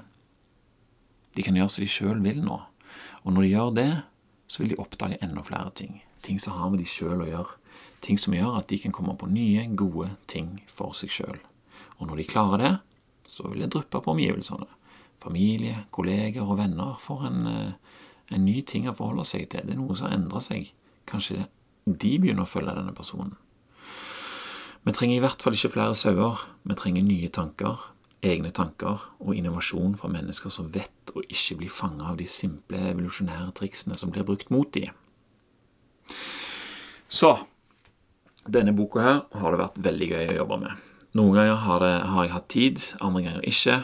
De 1.36 1.44
kan 1.44 1.56
gjøre 1.56 1.74
som 1.74 1.84
de 1.84 1.92
sjøl 1.92 2.24
vil 2.24 2.40
nå, 2.42 2.62
og 3.24 3.36
når 3.36 3.44
de 3.44 3.52
gjør 3.52 3.76
det, 3.76 3.90
så 4.48 4.62
vil 4.62 4.72
de 4.72 4.80
oppdage 4.82 5.20
enda 5.26 5.44
flere 5.44 5.74
ting. 5.76 6.00
Ting 6.24 6.40
som 6.40 6.56
har 6.58 6.72
med 6.72 6.80
de 6.82 6.88
sjøl 6.90 7.26
å 7.26 7.28
gjøre. 7.28 7.60
Ting 8.06 8.18
som 8.22 8.34
gjør 8.34 8.60
at 8.62 8.70
de 8.72 8.80
kan 8.82 8.96
komme 8.96 9.18
på 9.20 9.30
nye, 9.30 9.68
gode 9.78 10.14
ting 10.32 10.62
for 10.72 10.96
seg 10.98 11.12
sjøl. 11.12 11.44
Og 12.00 12.10
når 12.10 12.22
de 12.22 12.28
klarer 12.30 12.62
det, 12.62 12.74
så 13.28 13.48
vil 13.50 13.64
det 13.66 13.72
dryppe 13.74 14.02
på 14.02 14.14
omgivelsene. 14.14 14.68
Familie, 15.22 15.86
kolleger 15.96 16.46
og 16.46 16.60
venner 16.60 16.98
får 17.02 17.28
en, 17.28 17.48
eh, 17.48 17.74
en 18.32 18.46
ny 18.46 18.62
ting 18.62 18.88
å 18.88 18.96
forholde 18.96 19.26
seg 19.26 19.50
til. 19.50 19.66
Det 19.66 19.74
er 19.74 19.80
noe 19.80 19.96
som 19.96 20.08
har 20.08 20.18
endra 20.18 20.42
seg. 20.42 20.72
Kanskje 21.08 21.48
de 21.86 22.18
begynner 22.20 22.44
å 22.44 22.50
følge 22.50 22.76
denne 22.76 22.94
personen. 22.94 23.36
Vi 24.86 24.94
trenger 24.94 25.18
i 25.18 25.24
hvert 25.24 25.42
fall 25.42 25.54
ikke 25.54 25.74
flere 25.74 25.96
sauer, 25.98 26.46
vi 26.64 26.76
trenger 26.78 27.02
nye 27.02 27.30
tanker, 27.30 27.78
egne 28.22 28.52
tanker 28.54 29.02
og 29.20 29.36
innovasjon 29.36 29.96
fra 29.98 30.10
mennesker 30.10 30.52
som 30.54 30.70
vet 30.70 31.14
å 31.16 31.24
ikke 31.26 31.58
bli 31.58 31.70
fanga 31.70 32.12
av 32.12 32.18
de 32.18 32.28
simple 32.30 32.78
evolusjonære 32.92 33.54
triksene 33.58 33.98
som 33.98 34.12
blir 34.14 34.26
brukt 34.28 34.52
mot 34.54 34.72
dem. 34.74 34.94
Så 37.08 37.34
denne 38.46 38.76
boka 38.78 39.02
her 39.02 39.22
har 39.34 39.52
det 39.52 39.62
vært 39.64 39.82
veldig 39.88 40.10
gøy 40.12 40.28
å 40.30 40.38
jobbe 40.42 40.60
med. 40.66 40.86
Noen 41.16 41.38
ganger 41.38 41.62
har, 41.64 41.80
det, 41.80 41.94
har 42.12 42.26
jeg 42.26 42.34
hatt 42.34 42.50
tid, 42.52 42.82
andre 43.00 43.22
ganger 43.24 43.46
ikke. 43.48 43.78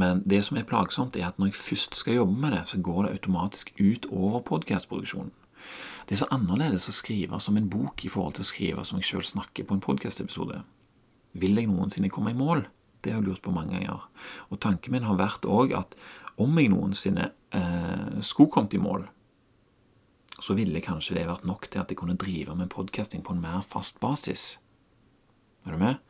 Men 0.00 0.22
det 0.24 0.38
som 0.46 0.56
er 0.56 0.64
plagsomt, 0.64 1.16
er 1.18 1.26
at 1.28 1.36
når 1.40 1.50
jeg 1.50 1.58
først 1.60 1.98
skal 1.98 2.16
jobbe 2.16 2.38
med 2.40 2.54
det, 2.56 2.62
så 2.70 2.80
går 2.80 3.02
det 3.04 3.10
automatisk 3.18 3.72
ut 3.76 4.06
over 4.08 4.40
podkastproduksjonen. 4.48 5.34
Det 6.08 6.16
er 6.16 6.22
så 6.22 6.30
annerledes 6.32 6.88
å 6.88 6.94
skrive 6.96 7.36
som 7.42 7.58
en 7.60 7.68
bok 7.70 8.00
i 8.06 8.10
forhold 8.10 8.38
til 8.38 8.46
å 8.46 8.48
skrive 8.48 8.84
som 8.86 8.98
jeg 8.98 9.10
sjøl 9.10 9.26
snakker 9.28 9.66
på 9.68 9.76
en 9.76 9.82
podkastepisode. 9.84 10.62
Vil 11.38 11.60
jeg 11.60 11.68
noensinne 11.68 12.10
komme 12.10 12.32
i 12.32 12.38
mål? 12.38 12.64
Det 13.04 13.12
har 13.12 13.20
jeg 13.20 13.28
lurt 13.28 13.44
på 13.44 13.52
mange 13.54 13.76
ganger. 13.76 14.08
Og 14.48 14.62
tanken 14.64 14.96
min 14.96 15.04
har 15.04 15.20
vært 15.20 15.44
òg 15.44 15.76
at 15.76 15.94
om 16.40 16.56
jeg 16.56 16.72
noensinne 16.72 17.28
eh, 17.56 18.18
skulle 18.24 18.50
kommet 18.56 18.74
i 18.74 18.80
mål, 18.80 19.04
så 20.40 20.56
ville 20.56 20.80
kanskje 20.80 21.18
det 21.18 21.28
vært 21.28 21.44
nok 21.44 21.68
til 21.68 21.84
at 21.84 21.92
jeg 21.92 22.00
kunne 22.00 22.16
drive 22.16 22.56
med 22.56 22.72
podkasting 22.72 23.20
på 23.26 23.36
en 23.36 23.44
mer 23.44 23.60
fast 23.60 24.00
basis. 24.00 24.54
Er 25.66 25.76
du 25.76 25.80
med? 25.82 26.00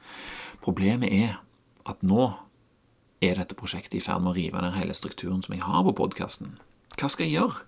Problemet 0.65 1.13
er 1.13 1.41
at 1.89 2.05
nå 2.07 2.31
er 3.21 3.37
dette 3.37 3.57
prosjektet 3.59 3.99
i 3.99 4.05
ferd 4.05 4.23
med 4.25 4.33
å 4.33 4.37
rive 4.37 4.63
ned 4.63 4.77
hele 4.79 4.97
strukturen 4.97 5.43
som 5.45 5.57
jeg 5.57 5.65
har 5.65 5.83
på 5.87 5.97
podkasten. 5.99 6.55
Hva 6.97 7.11
skal 7.11 7.27
jeg 7.27 7.39
gjøre? 7.39 7.67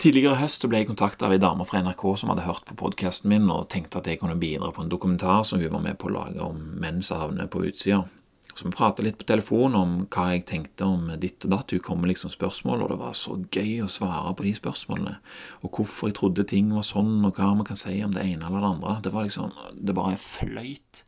Tidligere 0.00 0.38
i 0.38 0.40
høst 0.40 0.64
ble 0.64 0.78
jeg 0.80 0.88
kontakta 0.88 1.26
av 1.26 1.34
ei 1.34 1.40
dame 1.42 1.66
fra 1.68 1.82
NRK 1.84 2.04
som 2.16 2.30
hadde 2.32 2.46
hørt 2.46 2.64
på 2.68 2.76
podkasten 2.80 3.28
min 3.28 3.50
og 3.52 3.66
tenkte 3.72 4.00
at 4.00 4.08
jeg 4.08 4.22
kunne 4.22 4.38
bidra 4.40 4.70
på 4.72 4.80
en 4.84 4.92
dokumentar 4.92 5.42
som 5.44 5.60
hun 5.60 5.74
var 5.74 5.84
med 5.84 5.98
på 6.00 6.08
å 6.08 6.14
lage 6.14 6.40
om 6.40 6.62
menn 6.80 7.02
som 7.04 7.20
havner 7.20 7.50
på 7.52 7.66
utsida. 7.68 8.06
Så 8.54 8.66
vi 8.66 8.72
prata 8.74 9.04
litt 9.04 9.18
på 9.20 9.26
telefon 9.28 9.76
om 9.78 9.92
hva 10.10 10.30
jeg 10.34 10.46
tenkte 10.50 10.88
om 10.88 11.06
ditt 11.22 11.46
og 11.46 11.52
datt. 11.54 11.74
Hun 11.74 11.82
kom 11.84 12.00
med 12.02 12.12
liksom 12.12 12.32
spørsmål, 12.32 12.82
og 12.84 12.92
det 12.92 12.98
var 13.00 13.14
så 13.16 13.36
gøy 13.46 13.84
å 13.84 13.90
svare 13.90 14.32
på 14.36 14.46
de 14.46 14.54
spørsmålene. 14.58 15.14
Og 15.62 15.78
hvorfor 15.78 16.10
jeg 16.10 16.18
trodde 16.18 16.48
ting 16.50 16.72
var 16.74 16.86
sånn, 16.86 17.20
og 17.26 17.38
hva 17.38 17.52
man 17.54 17.68
kan 17.68 17.78
si 17.78 18.00
om 18.04 18.16
det 18.16 18.26
ene 18.26 18.48
eller 18.48 18.64
det 18.64 18.72
andre. 18.74 18.96
Det 19.04 19.14
var 19.14 19.28
liksom 19.28 19.54
Det 19.74 19.96
bare 19.96 20.18
fløyt. 20.20 21.04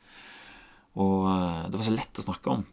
Og 1.00 1.26
eh, 1.32 1.68
det 1.70 1.80
var 1.80 1.88
så 1.88 1.96
lett 1.96 2.20
å 2.20 2.26
snakke 2.28 2.56
om. 2.56 2.64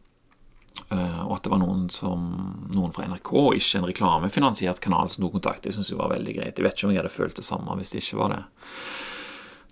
Eh, 0.90 1.22
og 1.26 1.36
at 1.38 1.46
det 1.46 1.52
var 1.54 1.62
noen, 1.62 1.86
som, 1.94 2.26
noen 2.74 2.94
fra 2.96 3.08
NRK, 3.10 3.32
ikke 3.60 3.82
en 3.82 3.88
reklamefinansiert 3.90 4.82
kanal, 4.84 5.10
som 5.12 5.26
tok 5.26 5.38
kontakt. 5.40 5.64
Det 5.66 5.76
syns 5.76 5.92
jeg 5.92 6.00
var 6.00 6.14
veldig 6.14 6.36
greit. 6.40 6.58
Jeg 6.58 6.66
vet 6.66 6.78
ikke 6.78 6.90
om 6.90 6.96
jeg 6.96 7.02
hadde 7.04 7.14
følt 7.14 7.40
det 7.40 7.48
samme 7.48 7.78
hvis 7.80 7.94
det 7.94 8.04
ikke 8.04 8.22
var 8.22 8.36
det. 8.36 8.44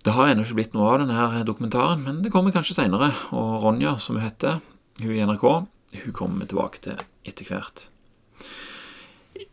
Det 0.06 0.14
har 0.14 0.30
ennå 0.30 0.44
ikke 0.46 0.60
blitt 0.60 0.76
noe 0.76 0.90
av 0.92 1.00
denne 1.02 1.44
dokumentaren, 1.44 2.04
men 2.04 2.20
det 2.24 2.32
kommer 2.32 2.54
kanskje 2.54 2.76
seinere. 2.78 3.10
Og 3.34 3.64
Ronja, 3.64 3.96
som 4.00 4.16
hun 4.16 4.24
heter, 4.24 4.60
hun 5.02 5.14
i 5.14 5.22
NRK, 5.26 5.46
hun 6.04 6.12
kommer 6.12 6.44
vi 6.44 6.50
tilbake 6.50 6.82
til 6.84 7.00
etter 7.28 7.48
hvert. 7.48 7.88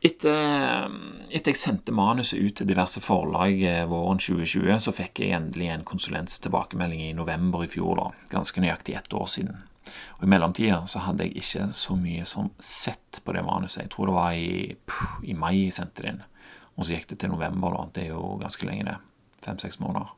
Etter, 0.06 0.90
etter 1.30 1.54
jeg 1.54 1.60
sendte 1.62 1.94
manuset 1.94 2.42
ut 2.42 2.56
til 2.58 2.68
diverse 2.70 3.02
forlag 3.02 3.62
eh, 3.62 3.84
våren 3.90 4.20
2020, 4.22 4.80
så 4.82 4.94
fikk 4.94 5.22
jeg 5.22 5.36
endelig 5.38 5.70
en 5.74 5.86
konsulents 5.88 6.40
tilbakemelding 6.42 7.04
i 7.06 7.16
november 7.18 7.66
i 7.66 7.70
fjor, 7.70 8.02
da, 8.02 8.10
ganske 8.34 8.62
nøyaktig 8.62 8.98
ett 8.98 9.14
år 9.14 9.30
siden. 9.30 9.64
Og 10.18 10.26
I 10.26 10.30
mellomtida 10.32 10.82
hadde 11.06 11.28
jeg 11.28 11.42
ikke 11.42 11.68
så 11.78 11.98
mye 12.00 12.26
som 12.30 12.50
sett 12.60 13.22
på 13.26 13.36
det 13.36 13.44
manuset. 13.46 13.84
Jeg 13.84 13.94
tror 13.94 14.10
det 14.10 14.16
var 14.18 14.38
i, 14.38 14.74
i 15.26 15.36
mai 15.38 15.68
jeg 15.68 15.76
sendte 15.78 16.06
det 16.06 16.14
inn. 16.14 16.24
Og 16.76 16.86
så 16.86 16.96
gikk 16.96 17.12
det 17.12 17.20
til 17.22 17.32
november, 17.32 17.76
da. 17.76 17.84
Det 17.96 18.08
er 18.08 18.16
jo 18.16 18.36
ganske 18.42 18.68
lenge, 18.68 18.88
det. 18.90 18.98
Fem-seks 19.46 19.80
måneder. 19.80 20.12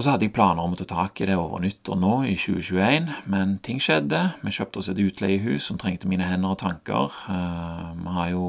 Og 0.00 0.04
så 0.04 0.14
hadde 0.14 0.24
jeg 0.24 0.32
planer 0.32 0.64
om 0.64 0.72
å 0.72 0.76
ta 0.80 0.86
tak 0.88 1.20
i 1.20 1.26
det 1.28 1.34
over 1.36 1.60
nyttår 1.60 1.98
nå, 2.00 2.10
i 2.24 2.30
2021, 2.32 3.10
men 3.28 3.58
ting 3.60 3.82
skjedde. 3.84 4.20
Vi 4.40 4.52
kjøpte 4.56 4.80
oss 4.80 4.86
et 4.88 5.00
utleiehus 5.02 5.66
som 5.68 5.76
trengte 5.76 6.08
mine 6.08 6.24
hender 6.24 6.54
og 6.54 6.62
tanker. 6.62 7.12
Uh, 7.28 7.90
vi 7.98 8.14
har 8.14 8.30
jo 8.32 8.46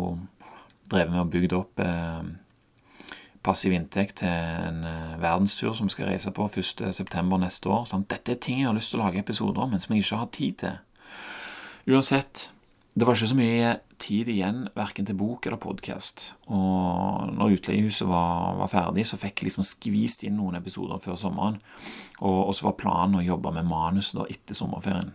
drevet 0.87 1.11
med 1.11 1.19
og 1.25 1.33
bygd 1.33 1.55
opp 1.57 1.83
uh, 1.83 2.23
passiv 3.43 3.75
inntekt 3.75 4.21
til 4.21 4.31
en 4.31 4.79
uh, 4.87 5.19
verdenstur 5.19 5.75
som 5.75 5.91
vi 5.91 5.97
skal 5.97 6.07
reise 6.13 6.31
på 6.31 6.47
1.9. 6.47 7.19
neste 7.43 7.75
år. 7.75 7.83
Sånn, 7.91 8.07
Dette 8.07 8.31
er 8.31 8.39
ting 8.47 8.63
jeg 8.63 8.71
har 8.71 8.79
lyst 8.79 8.95
til 8.95 9.01
å 9.01 9.09
lage 9.09 9.19
episoder 9.19 9.65
om, 9.65 9.75
men 9.75 9.83
som 9.83 9.91
jeg 9.91 10.05
ikke 10.05 10.23
har 10.23 10.31
tid 10.39 10.57
til. 10.63 10.79
Uansett, 11.91 12.47
det 12.91 13.07
var 13.07 13.15
ikke 13.15 13.29
så 13.31 13.37
mye 13.39 13.67
tid 14.01 14.29
igjen 14.33 14.65
verken 14.75 15.07
til 15.07 15.15
bok 15.15 15.45
eller 15.47 15.59
podkast. 15.61 16.33
Og 16.51 17.29
når 17.37 17.55
utleiehuset 17.55 18.07
var, 18.09 18.57
var, 18.59 18.71
ferdig, 18.71 19.05
så 19.07 19.19
fikk 19.19 19.39
jeg 19.39 19.47
liksom 19.47 19.67
skvist 19.67 20.25
inn 20.27 20.35
noen 20.35 20.59
episoder 20.59 20.99
før 21.03 21.15
sommeren. 21.19 21.61
Og, 22.19 22.49
og 22.49 22.53
så 22.57 22.67
var 22.67 22.79
planen 22.81 23.21
å 23.21 23.23
jobbe 23.23 23.53
med 23.55 23.69
manus 23.69 24.11
da 24.17 24.27
etter 24.27 24.57
sommerferien. 24.57 25.13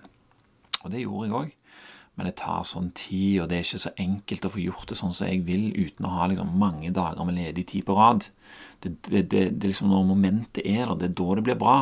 Og 0.82 0.92
det 0.94 1.04
gjorde 1.04 1.28
jeg 1.28 1.38
òg. 1.42 1.54
men 2.16 2.30
det 2.30 2.38
tar 2.40 2.62
sånn 2.64 2.88
tid, 2.96 3.42
og 3.42 3.50
det 3.50 3.58
er 3.58 3.66
ikke 3.66 3.82
så 3.82 3.90
enkelt 4.00 4.46
å 4.48 4.50
få 4.54 4.60
gjort 4.62 4.88
det 4.88 4.96
sånn 4.96 5.12
som 5.12 5.28
jeg 5.28 5.42
vil, 5.44 5.66
uten 5.76 6.06
å 6.08 6.14
ha 6.14 6.28
liksom, 6.30 6.54
mange 6.56 6.88
dager 6.96 7.28
med 7.28 7.36
ledig 7.36 7.66
tid 7.68 7.84
på 7.84 7.92
rad. 7.98 8.30
Det, 8.80 8.94
det, 9.04 9.26
det, 9.28 9.42
det 9.60 9.68
liksom 9.68 9.92
Når 9.92 10.06
momentet 10.14 10.64
er 10.64 10.86
der, 10.86 10.94
det 10.96 11.10
er 11.10 11.18
da 11.18 11.26
det 11.36 11.44
blir 11.44 11.60
bra. 11.60 11.76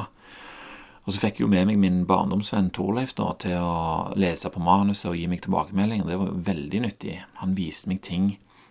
Og 1.05 1.13
så 1.13 1.21
fikk 1.21 1.39
jeg 1.41 1.45
jo 1.45 1.53
med 1.53 1.69
meg 1.69 1.81
min 1.81 1.99
barndomsvenn 2.09 2.71
Torleif 2.73 3.13
da, 3.19 3.29
til 3.41 3.59
å 3.61 4.15
lese 4.17 4.49
på 4.53 4.63
manuset 4.65 5.11
og 5.11 5.19
gi 5.19 5.27
meg 5.29 5.43
tilbakemeldinger. 5.45 6.09
Det 6.09 6.21
var 6.21 6.39
veldig 6.47 6.81
nyttig. 6.87 7.19
Han 7.43 7.53
viste 7.59 7.91
meg 7.93 8.01
ting 8.07 8.31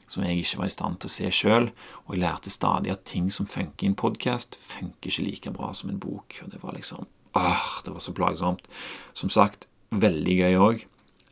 som 0.09 0.25
jeg 0.25 0.41
ikke 0.41 0.61
var 0.61 0.69
i 0.69 0.73
stand 0.73 0.99
til 1.01 1.09
å 1.09 1.13
se 1.13 1.29
sjøl, 1.33 1.67
og 2.05 2.13
jeg 2.13 2.21
lærte 2.21 2.53
stadig 2.53 2.91
at 2.93 3.05
ting 3.09 3.29
som 3.33 3.49
funker 3.49 3.85
i 3.85 3.91
en 3.91 3.97
podkast, 3.97 4.57
funker 4.61 5.09
ikke 5.09 5.25
like 5.25 5.53
bra 5.55 5.71
som 5.77 5.89
en 5.93 6.01
bok. 6.01 6.41
Og 6.43 6.51
det 6.53 6.61
var 6.61 6.77
liksom 6.77 7.05
åh, 7.33 7.69
det 7.85 7.93
var 7.93 8.03
så 8.03 8.13
plagsomt. 8.13 8.67
Som 9.17 9.31
sagt, 9.33 9.67
veldig 9.89 10.35
gøy 10.37 10.59
òg. 10.61 10.83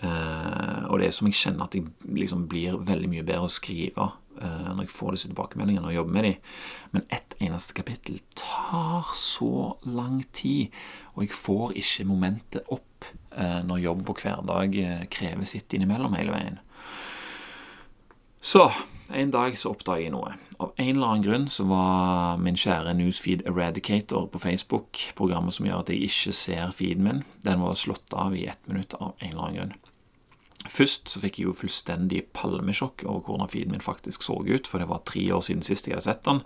Eh, 0.02 0.84
og 0.90 0.98
det 1.00 1.10
er 1.10 1.16
som 1.16 1.30
jeg 1.30 1.38
kjenner 1.38 1.68
at 1.68 1.78
jeg 1.78 1.86
liksom 2.18 2.48
blir 2.50 2.80
veldig 2.88 3.10
mye 3.12 3.26
bedre 3.26 3.46
å 3.46 3.54
skrive 3.54 4.08
eh, 4.42 4.70
når 4.72 4.86
jeg 4.86 4.94
får 4.96 5.16
disse 5.16 5.30
tilbakemeldingene 5.30 5.92
og 5.92 5.98
jobber 5.98 6.16
med 6.18 6.28
dem. 6.28 6.54
Men 6.96 7.06
ett 7.14 7.36
eneste 7.42 7.78
kapittel 7.78 8.22
tar 8.38 9.12
så 9.18 9.76
lang 9.86 10.24
tid, 10.34 10.74
og 11.14 11.26
jeg 11.28 11.38
får 11.38 11.76
ikke 11.84 12.08
momentet 12.10 12.74
opp 12.74 13.06
eh, 13.36 13.60
når 13.68 13.86
jobb 13.86 14.10
og 14.10 14.24
hverdag 14.24 14.80
krever 15.14 15.50
sitt 15.50 15.78
innimellom 15.78 16.18
hele 16.18 16.34
veien. 16.34 16.62
Så 18.42 18.66
en 19.14 19.30
dag 19.30 19.54
så 19.60 19.76
oppdager 19.76 20.08
jeg 20.08 20.16
noe. 20.16 20.34
Av 20.62 20.72
en 20.78 20.90
eller 20.96 21.08
annen 21.08 21.26
grunn 21.26 21.48
så 21.52 21.66
var 21.70 22.42
min 22.42 22.58
kjære 22.58 22.94
Newsfeed 22.98 23.44
Eradicator 23.50 24.28
på 24.34 24.42
Facebook, 24.42 24.98
programmet 25.18 25.54
som 25.54 25.68
gjør 25.68 25.84
at 25.84 25.94
jeg 25.94 26.10
ikke 26.10 26.34
ser 26.38 26.74
feeden 26.74 27.06
min, 27.06 27.24
den 27.46 27.62
var 27.62 27.78
slått 27.78 28.14
av 28.18 28.34
i 28.38 28.48
ett 28.50 28.62
minutt 28.70 28.96
av 28.98 29.14
en 29.20 29.30
eller 29.30 29.46
annen 29.46 29.60
grunn. 29.60 29.91
Først 30.72 31.10
så 31.12 31.20
fikk 31.20 31.40
jeg 31.40 31.50
jo 31.50 31.58
fullstendig 31.58 32.22
palmesjokk 32.38 33.04
over 33.04 33.26
hvordan 33.26 33.52
feeden 33.52 33.74
min 33.76 33.84
faktisk 33.84 34.24
så 34.24 34.38
ut, 34.40 34.70
for 34.70 34.80
det 34.80 34.88
var 34.92 35.04
tre 35.08 35.26
år 35.36 35.44
siden 35.44 35.66
sist 35.68 35.90
jeg 35.90 35.98
hadde 35.98 36.08
sett 36.08 36.24
den. 36.28 36.40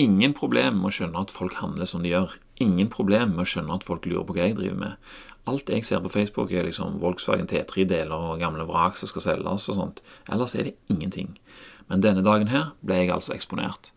Ingen 0.00 0.32
problem 0.32 0.78
med 0.80 0.88
å 0.88 0.94
skjønne 0.96 1.20
at 1.20 1.34
folk 1.34 1.58
handler 1.60 1.88
som 1.88 2.04
de 2.04 2.14
gjør. 2.14 2.38
Ingen 2.64 2.88
problem 2.92 3.34
med 3.34 3.44
å 3.44 3.50
skjønne 3.50 3.76
at 3.76 3.84
folk 3.84 4.08
lurer 4.08 4.24
på 4.24 4.36
hva 4.38 4.46
jeg 4.46 4.56
driver 4.56 4.78
med. 4.80 5.12
Alt 5.50 5.68
jeg 5.74 5.84
ser 5.84 6.00
på 6.00 6.12
Facebook, 6.14 6.52
er 6.54 6.64
liksom 6.64 7.00
Volkswagen 7.02 7.50
T3-deler 7.50 8.14
og 8.14 8.40
gamle 8.40 8.64
vrak 8.68 8.96
som 8.96 9.10
skal 9.10 9.26
selges 9.26 9.68
og 9.68 9.76
sånt. 9.76 10.02
Ellers 10.30 10.54
er 10.56 10.70
det 10.70 10.76
ingenting. 10.92 11.34
Men 11.90 12.04
denne 12.04 12.24
dagen 12.24 12.48
her 12.48 12.70
ble 12.80 13.02
jeg 13.02 13.12
altså 13.12 13.34
eksponert. 13.34 13.90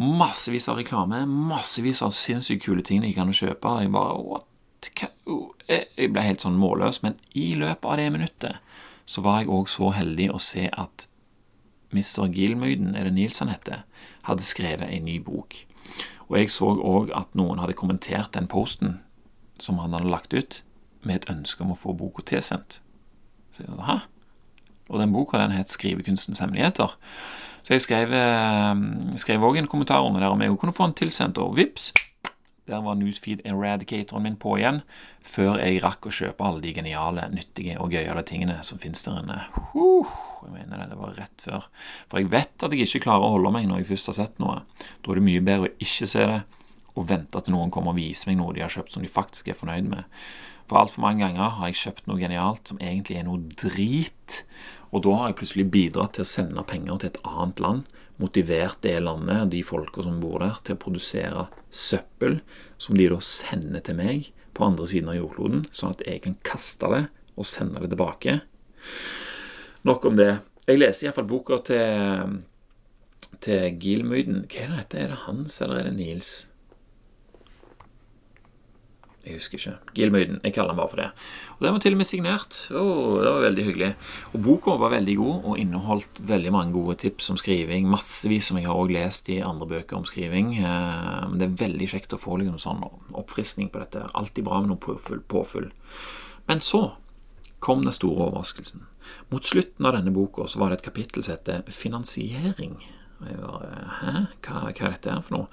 Massevis 0.00 0.66
av 0.72 0.80
reklame, 0.80 1.22
massevis 1.28 2.02
av 2.02 2.16
sinnssykt 2.16 2.66
kule 2.66 2.82
ting 2.82 3.04
jeg 3.04 3.14
kan 3.16 3.30
kjøpe. 3.30 3.78
Jeg 3.84 3.94
bare 3.94 4.18
what? 4.18 4.48
Jeg 4.96 6.12
ble 6.12 6.24
helt 6.24 6.44
sånn 6.44 6.58
målløs. 6.60 7.02
Men 7.04 7.18
i 7.34 7.54
løpet 7.58 7.86
av 7.86 8.00
det 8.00 8.10
minuttet 8.14 8.62
så 9.06 9.22
var 9.22 9.40
jeg 9.40 9.52
òg 9.54 9.70
så 9.70 9.92
heldig 9.94 10.30
å 10.34 10.42
se 10.42 10.66
at 10.72 11.06
Mr. 11.94 12.26
Gilmøyden, 12.34 12.96
er 12.98 13.06
det 13.06 13.14
Nils 13.14 13.38
han 13.38 13.52
heter, 13.52 13.84
hadde 14.26 14.44
skrevet 14.44 14.90
en 14.90 15.06
ny 15.06 15.20
bok. 15.22 15.62
Og 16.26 16.38
jeg 16.40 16.50
så 16.50 16.72
òg 16.74 17.12
at 17.14 17.36
noen 17.38 17.62
hadde 17.62 17.78
kommentert 17.78 18.34
den 18.34 18.48
posten 18.50 19.00
som 19.62 19.78
han 19.80 19.94
hadde 19.94 20.10
lagt 20.10 20.34
ut, 20.34 20.62
med 21.06 21.20
et 21.20 21.30
ønske 21.30 21.62
om 21.62 21.70
å 21.70 21.78
få 21.78 21.94
boka 21.94 22.24
tilsendt. 22.26 22.80
Så 23.54 23.62
jeg, 23.62 23.78
Hæ? 23.86 24.00
Og 24.90 25.00
den 25.00 25.12
boka 25.12 25.38
den 25.38 25.54
het 25.54 25.68
'Skrivekunstens 25.70 26.38
hemmeligheter'. 26.38 26.96
Så 27.62 27.74
jeg 27.74 27.80
skrev 27.82 29.42
òg 29.42 29.56
eh, 29.56 29.58
en 29.58 29.66
kommentar 29.66 30.06
under 30.06 30.20
der 30.20 30.28
om 30.28 30.42
jeg 30.42 30.58
kunne 30.58 30.72
få 30.72 30.86
den 30.86 30.94
tilsendt, 30.94 31.38
og 31.38 31.56
vips, 31.56 31.92
der 32.66 32.82
var 32.82 32.98
Newsfeed 32.98 33.44
Eradicatoren 33.46 34.26
min 34.26 34.38
på 34.42 34.56
igjen, 34.58 34.80
før 35.22 35.60
jeg 35.62 35.82
rakk 35.84 36.08
å 36.08 36.14
kjøpe 36.14 36.46
alle 36.46 36.62
de 36.64 36.74
geniale, 36.74 37.28
nyttige 37.32 37.78
og 37.82 37.94
gøyale 37.94 38.24
tingene 38.26 38.58
som 38.66 38.80
finnes 38.82 39.04
der 39.06 39.20
inne. 39.22 39.38
Uh, 39.76 40.08
jeg 40.42 40.52
mener 40.54 40.82
det, 40.82 40.90
det 40.92 40.98
var 41.00 41.14
rett 41.18 41.46
før. 41.46 41.68
For 42.10 42.22
jeg 42.22 42.32
vet 42.34 42.66
at 42.66 42.74
jeg 42.74 42.88
ikke 42.88 43.04
klarer 43.06 43.26
å 43.26 43.36
holde 43.36 43.54
meg 43.54 43.68
når 43.70 43.82
jeg 43.82 43.90
først 43.92 44.12
har 44.12 44.18
sett 44.20 44.42
noe. 44.42 44.60
Da 45.02 45.12
er 45.12 45.20
det 45.20 45.26
mye 45.28 45.44
bedre 45.46 45.70
å 45.70 45.76
ikke 45.86 46.10
se 46.10 46.26
det 46.26 46.42
og 46.96 47.08
vente 47.10 47.40
til 47.44 47.52
noen 47.52 47.72
kommer 47.72 47.92
og 47.92 48.00
viser 48.00 48.30
meg 48.30 48.38
noe 48.40 48.54
de 48.56 48.62
har 48.64 48.72
kjøpt 48.72 48.94
som 48.94 49.04
de 49.04 49.12
faktisk 49.12 49.50
er 49.52 49.58
fornøyd 49.58 49.90
med. 49.90 50.06
For 50.66 50.80
altfor 50.80 51.04
mange 51.04 51.22
ganger 51.22 51.58
har 51.58 51.70
jeg 51.70 51.80
kjøpt 51.82 52.08
noe 52.08 52.18
genialt 52.18 52.72
som 52.72 52.80
egentlig 52.82 53.20
er 53.20 53.26
noe 53.28 53.42
drit, 53.52 54.40
og 54.90 55.04
da 55.04 55.12
har 55.20 55.30
jeg 55.30 55.38
plutselig 55.42 55.66
bidratt 55.74 56.16
til 56.16 56.24
å 56.24 56.30
sende 56.30 56.64
penger 56.66 57.02
til 57.02 57.12
et 57.12 57.20
annet 57.28 57.62
land, 57.62 57.98
motivert 58.22 58.80
det 58.84 58.96
landet, 59.04 59.50
de 59.52 59.62
folka 59.66 60.04
som 60.04 60.20
bor 60.22 60.40
der, 60.40 60.56
til 60.64 60.76
å 60.76 60.80
produsere 60.80 61.46
søppel, 61.70 62.40
som 62.80 62.96
de 62.96 63.08
da 63.12 63.20
sender 63.24 63.84
til 63.84 63.98
meg 63.98 64.30
på 64.56 64.64
andre 64.64 64.88
siden 64.88 65.12
av 65.12 65.18
jordkloden, 65.18 65.66
sånn 65.74 65.92
at 65.92 66.04
jeg 66.06 66.24
kan 66.24 66.36
kaste 66.46 66.90
det 66.92 67.04
og 67.36 67.48
sende 67.48 67.82
det 67.82 67.92
tilbake. 67.92 68.38
Nok 69.86 70.08
om 70.08 70.16
det. 70.18 70.32
Jeg 70.66 70.80
leste 70.80 71.06
iallfall 71.06 71.28
boka 71.30 71.60
til, 71.68 72.38
til 73.44 73.76
Gilmyden. 73.82 74.46
Hva 74.50 74.64
er 74.64 74.76
det? 74.80 75.02
Er 75.04 75.12
det 75.12 75.24
hans, 75.26 75.60
eller 75.62 75.82
er 75.82 75.90
det 75.90 75.98
Nils? 76.00 76.32
Jeg 79.26 79.40
husker 79.40 79.58
ikke. 79.58 79.92
Gilmøyden. 79.96 80.36
Jeg 80.44 80.54
kaller 80.54 80.70
den 80.70 80.78
bare 80.78 80.90
for 80.92 81.00
det. 81.00 81.06
Og 81.56 81.64
Den 81.64 81.72
var 81.74 81.80
til 81.82 81.96
og 81.96 81.98
med 81.98 82.06
signert. 82.06 82.58
Oh, 82.70 83.16
det 83.18 83.32
var 83.32 83.40
veldig 83.42 83.64
hyggelig. 83.66 83.88
Og 84.32 84.42
Boka 84.44 84.76
var 84.78 84.92
veldig 84.94 85.16
god 85.18 85.48
og 85.50 85.58
inneholdt 85.58 86.20
veldig 86.28 86.52
mange 86.54 86.72
gode 86.76 86.94
tips 87.02 87.30
om 87.34 87.40
skriving. 87.40 87.88
Massevis 87.90 88.46
som 88.46 88.60
jeg 88.60 88.68
har 88.68 88.78
også 88.78 88.94
lest 88.94 89.30
i 89.34 89.40
andre 89.42 89.66
bøker 89.66 89.98
om 89.98 90.06
skriving. 90.06 90.52
Eh, 90.60 91.26
det 91.40 91.48
er 91.48 91.58
veldig 91.64 91.88
kjekt 91.90 92.14
å 92.14 92.20
få 92.22 92.38
liksom 92.38 92.60
sånn 92.62 92.86
oppfriskning 93.18 93.72
på 93.74 93.82
dette. 93.82 94.04
Alltid 94.14 94.46
bra 94.46 94.60
med 94.62 94.70
noe 94.70 94.84
påfyll. 94.86 95.24
påfyll. 95.26 95.72
Men 96.46 96.62
så 96.62 96.92
kom 97.58 97.82
den 97.82 97.96
store 97.96 98.28
overraskelsen. 98.28 98.86
Mot 99.34 99.42
slutten 99.42 99.90
av 99.90 99.98
denne 99.98 100.14
boka 100.14 100.46
var 100.54 100.70
det 100.70 100.78
et 100.78 100.86
kapittel 100.86 101.26
som 101.26 101.34
heter 101.34 101.66
Finansiering. 101.66 102.78
Og 103.18 103.26
jeg 103.26 103.42
var, 103.42 103.68
Hæ? 104.00 104.16
Hva, 104.46 104.66
hva 104.70 104.70
er 104.70 104.94
dette 104.94 105.10
her 105.10 105.22
for 105.26 105.40
noe? 105.40 105.48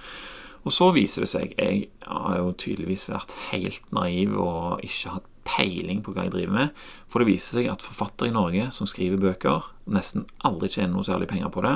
Og 0.63 0.72
så 0.72 0.89
viser 0.96 1.25
det 1.25 1.32
seg 1.32 1.53
Jeg 1.60 1.88
har 2.08 2.39
jo 2.39 2.55
tydeligvis 2.55 3.10
vært 3.12 3.36
helt 3.50 3.93
naiv 3.96 4.36
og 4.39 4.84
ikke 4.86 5.17
hatt 5.17 5.29
peiling 5.43 6.00
på 6.03 6.13
hva 6.15 6.25
jeg 6.25 6.34
driver 6.34 6.55
med. 6.55 6.84
For 7.12 7.20
det 7.20 7.34
viser 7.34 7.60
seg 7.60 7.70
at 7.72 7.84
forfattere 7.84 8.32
i 8.32 8.36
Norge 8.36 8.70
som 8.75 8.88
skriver 8.88 9.20
bøker, 9.22 9.67
nesten 9.91 10.24
aldri 10.48 10.70
tjener 10.72 10.93
noe 10.96 11.08
særlig 11.08 11.27
penger 11.32 11.51
på 11.53 11.65
det. 11.65 11.74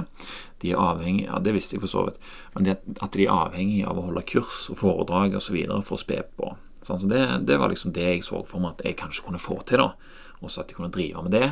De 0.63 0.71
er 0.71 0.81
avhengig, 0.81 1.25
ja 1.27 1.41
Det 1.43 1.53
visste 1.55 1.75
jeg 1.75 1.83
for 1.83 1.91
så 1.91 2.05
vidt. 2.07 2.21
Men 2.55 2.71
at 2.73 3.11
de 3.17 3.27
er 3.27 3.35
avhengig 3.35 3.83
av 3.87 3.99
å 3.99 4.07
holde 4.07 4.25
kurs 4.29 4.69
og 4.71 4.79
foredrag 4.81 5.35
osv. 5.35 5.59
for 5.83 5.97
å 5.97 6.01
spe 6.01 6.23
på. 6.39 6.55
Så 6.81 6.97
det, 7.11 7.23
det, 7.43 7.59
var 7.59 7.73
liksom 7.73 7.91
det 7.91 8.07
jeg 8.07 8.23
så 8.23 8.43
for 8.47 8.63
meg 8.63 8.77
at 8.77 8.87
jeg 8.87 8.99
kanskje 9.03 9.27
kunne 9.27 9.41
få 9.41 9.59
til. 9.67 9.83
da 9.83 9.91
Og 10.39 10.51
så 10.51 10.63
at 10.63 10.71
jeg 10.71 10.79
kunne 10.79 10.93
drive 10.93 11.27
med 11.27 11.35
det 11.35 11.47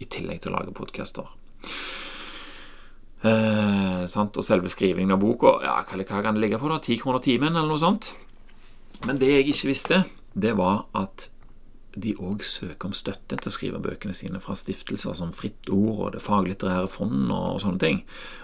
i 0.00 0.08
tillegg 0.10 0.42
til 0.42 0.50
å 0.50 0.58
lage 0.58 0.74
podkaster. 0.74 1.28
Eh, 3.20 4.04
og 4.08 4.44
selve 4.46 4.70
skrivingen 4.72 5.12
av 5.12 5.20
boka 5.20 5.58
ja, 5.60 5.74
hva, 5.84 6.22
kan 6.24 6.38
det 6.38 6.40
ligge 6.40 6.60
på? 6.60 6.70
da? 6.72 6.78
Ti 6.80 6.96
kroner 7.00 7.20
timen, 7.24 7.52
eller 7.52 7.68
noe 7.68 7.82
sånt? 7.82 8.14
Men 9.04 9.20
det 9.20 9.28
jeg 9.28 9.50
ikke 9.52 9.70
visste, 9.70 9.98
det 10.32 10.54
var 10.56 10.86
at 10.96 11.28
de 12.00 12.14
òg 12.22 12.44
søker 12.46 12.88
om 12.88 12.94
støtte 12.94 13.36
til 13.36 13.50
å 13.50 13.52
skrive 13.52 13.82
bøkene 13.82 14.14
sine 14.14 14.40
fra 14.42 14.54
stiftelser 14.56 15.16
som 15.18 15.34
Fritt 15.34 15.68
Ord 15.74 16.04
og 16.04 16.12
Det 16.14 16.22
faglitterære 16.22 16.88
fond 16.88 17.32
og, 17.32 17.56
og 17.56 17.60
sånne 17.64 17.82
ting. 17.82 18.02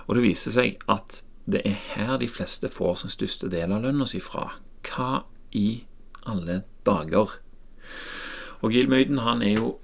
Og 0.09 0.19
det 0.19 0.27
viser 0.27 0.55
seg 0.55 0.83
at 0.91 1.23
det 1.47 1.63
er 1.65 1.79
her 1.95 2.17
de 2.19 2.29
fleste 2.29 2.69
får 2.73 3.03
sin 3.03 3.15
største 3.15 3.49
del 3.53 3.73
av 3.73 3.85
lønna 3.87 4.09
si 4.11 4.21
fra. 4.21 4.51
Hva 4.87 5.23
i 5.55 5.85
alle 6.27 6.65
dager? 6.87 7.39
Og 8.65 8.75
Gil 8.75 8.91
Møyden 8.91 9.23
han 9.23 9.45
er 9.47 9.61
jo 9.61 9.77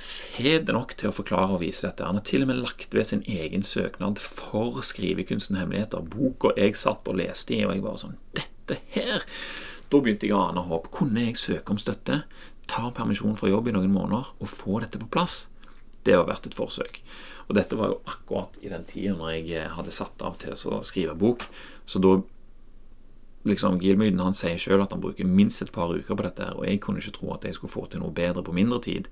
fet 0.00 0.70
nok 0.74 0.96
til 0.98 1.10
å 1.10 1.14
forklare 1.14 1.56
og 1.56 1.62
vise 1.62 1.84
dette. 1.86 2.06
Han 2.06 2.18
har 2.18 2.26
til 2.26 2.44
og 2.44 2.50
med 2.50 2.60
lagt 2.62 2.94
ved 2.96 3.06
sin 3.08 3.22
egen 3.30 3.62
søknad 3.66 4.18
for 4.22 4.80
skrivekunsten 4.86 5.58
hemmeligheter. 5.60 6.02
Boka 6.10 6.54
jeg 6.58 6.78
satt 6.78 7.06
og 7.10 7.18
leste 7.20 7.56
i, 7.56 7.62
og 7.66 7.74
jeg 7.76 7.84
bare 7.84 8.02
sånn 8.02 8.18
Dette 8.36 8.80
her! 8.94 9.26
Da 9.92 10.00
begynte 10.00 10.26
jeg 10.26 10.34
å 10.34 10.42
ane 10.48 10.64
håp. 10.66 10.90
Kunne 10.94 11.28
jeg 11.28 11.38
søke 11.38 11.74
om 11.74 11.78
støtte, 11.78 12.22
ta 12.70 12.88
permisjon 12.96 13.36
fra 13.38 13.50
jobb 13.50 13.68
i 13.70 13.76
noen 13.76 13.92
måneder 13.92 14.32
og 14.40 14.50
få 14.50 14.80
dette 14.82 14.98
på 14.98 15.10
plass? 15.12 15.44
Det 16.04 16.16
har 16.16 16.26
vært 16.28 16.48
et 16.48 16.56
forsøk. 16.56 17.00
Og 17.48 17.56
dette 17.58 17.76
var 17.76 17.92
jo 17.92 18.00
akkurat 18.08 18.56
i 18.64 18.72
den 18.72 18.86
tida 18.88 19.14
når 19.16 19.36
jeg 19.44 19.72
hadde 19.76 19.94
satt 19.94 20.22
av 20.24 20.38
til 20.40 20.56
å 20.56 20.80
skrive 20.86 21.16
bok. 21.20 21.44
Så 21.86 22.00
da 22.02 22.16
liksom, 23.48 23.78
Gilmyden 23.80 24.22
han 24.24 24.36
sier 24.36 24.60
sjøl 24.60 24.82
at 24.84 24.94
han 24.96 25.02
bruker 25.04 25.28
minst 25.28 25.62
et 25.62 25.72
par 25.74 25.92
uker 25.92 26.16
på 26.16 26.26
dette, 26.26 26.48
og 26.56 26.64
jeg 26.66 26.80
kunne 26.82 27.02
ikke 27.02 27.18
tro 27.18 27.34
at 27.36 27.44
jeg 27.44 27.58
skulle 27.58 27.72
få 27.72 27.86
til 27.92 28.02
noe 28.04 28.14
bedre 28.16 28.44
på 28.44 28.56
mindre 28.56 28.80
tid. 28.84 29.10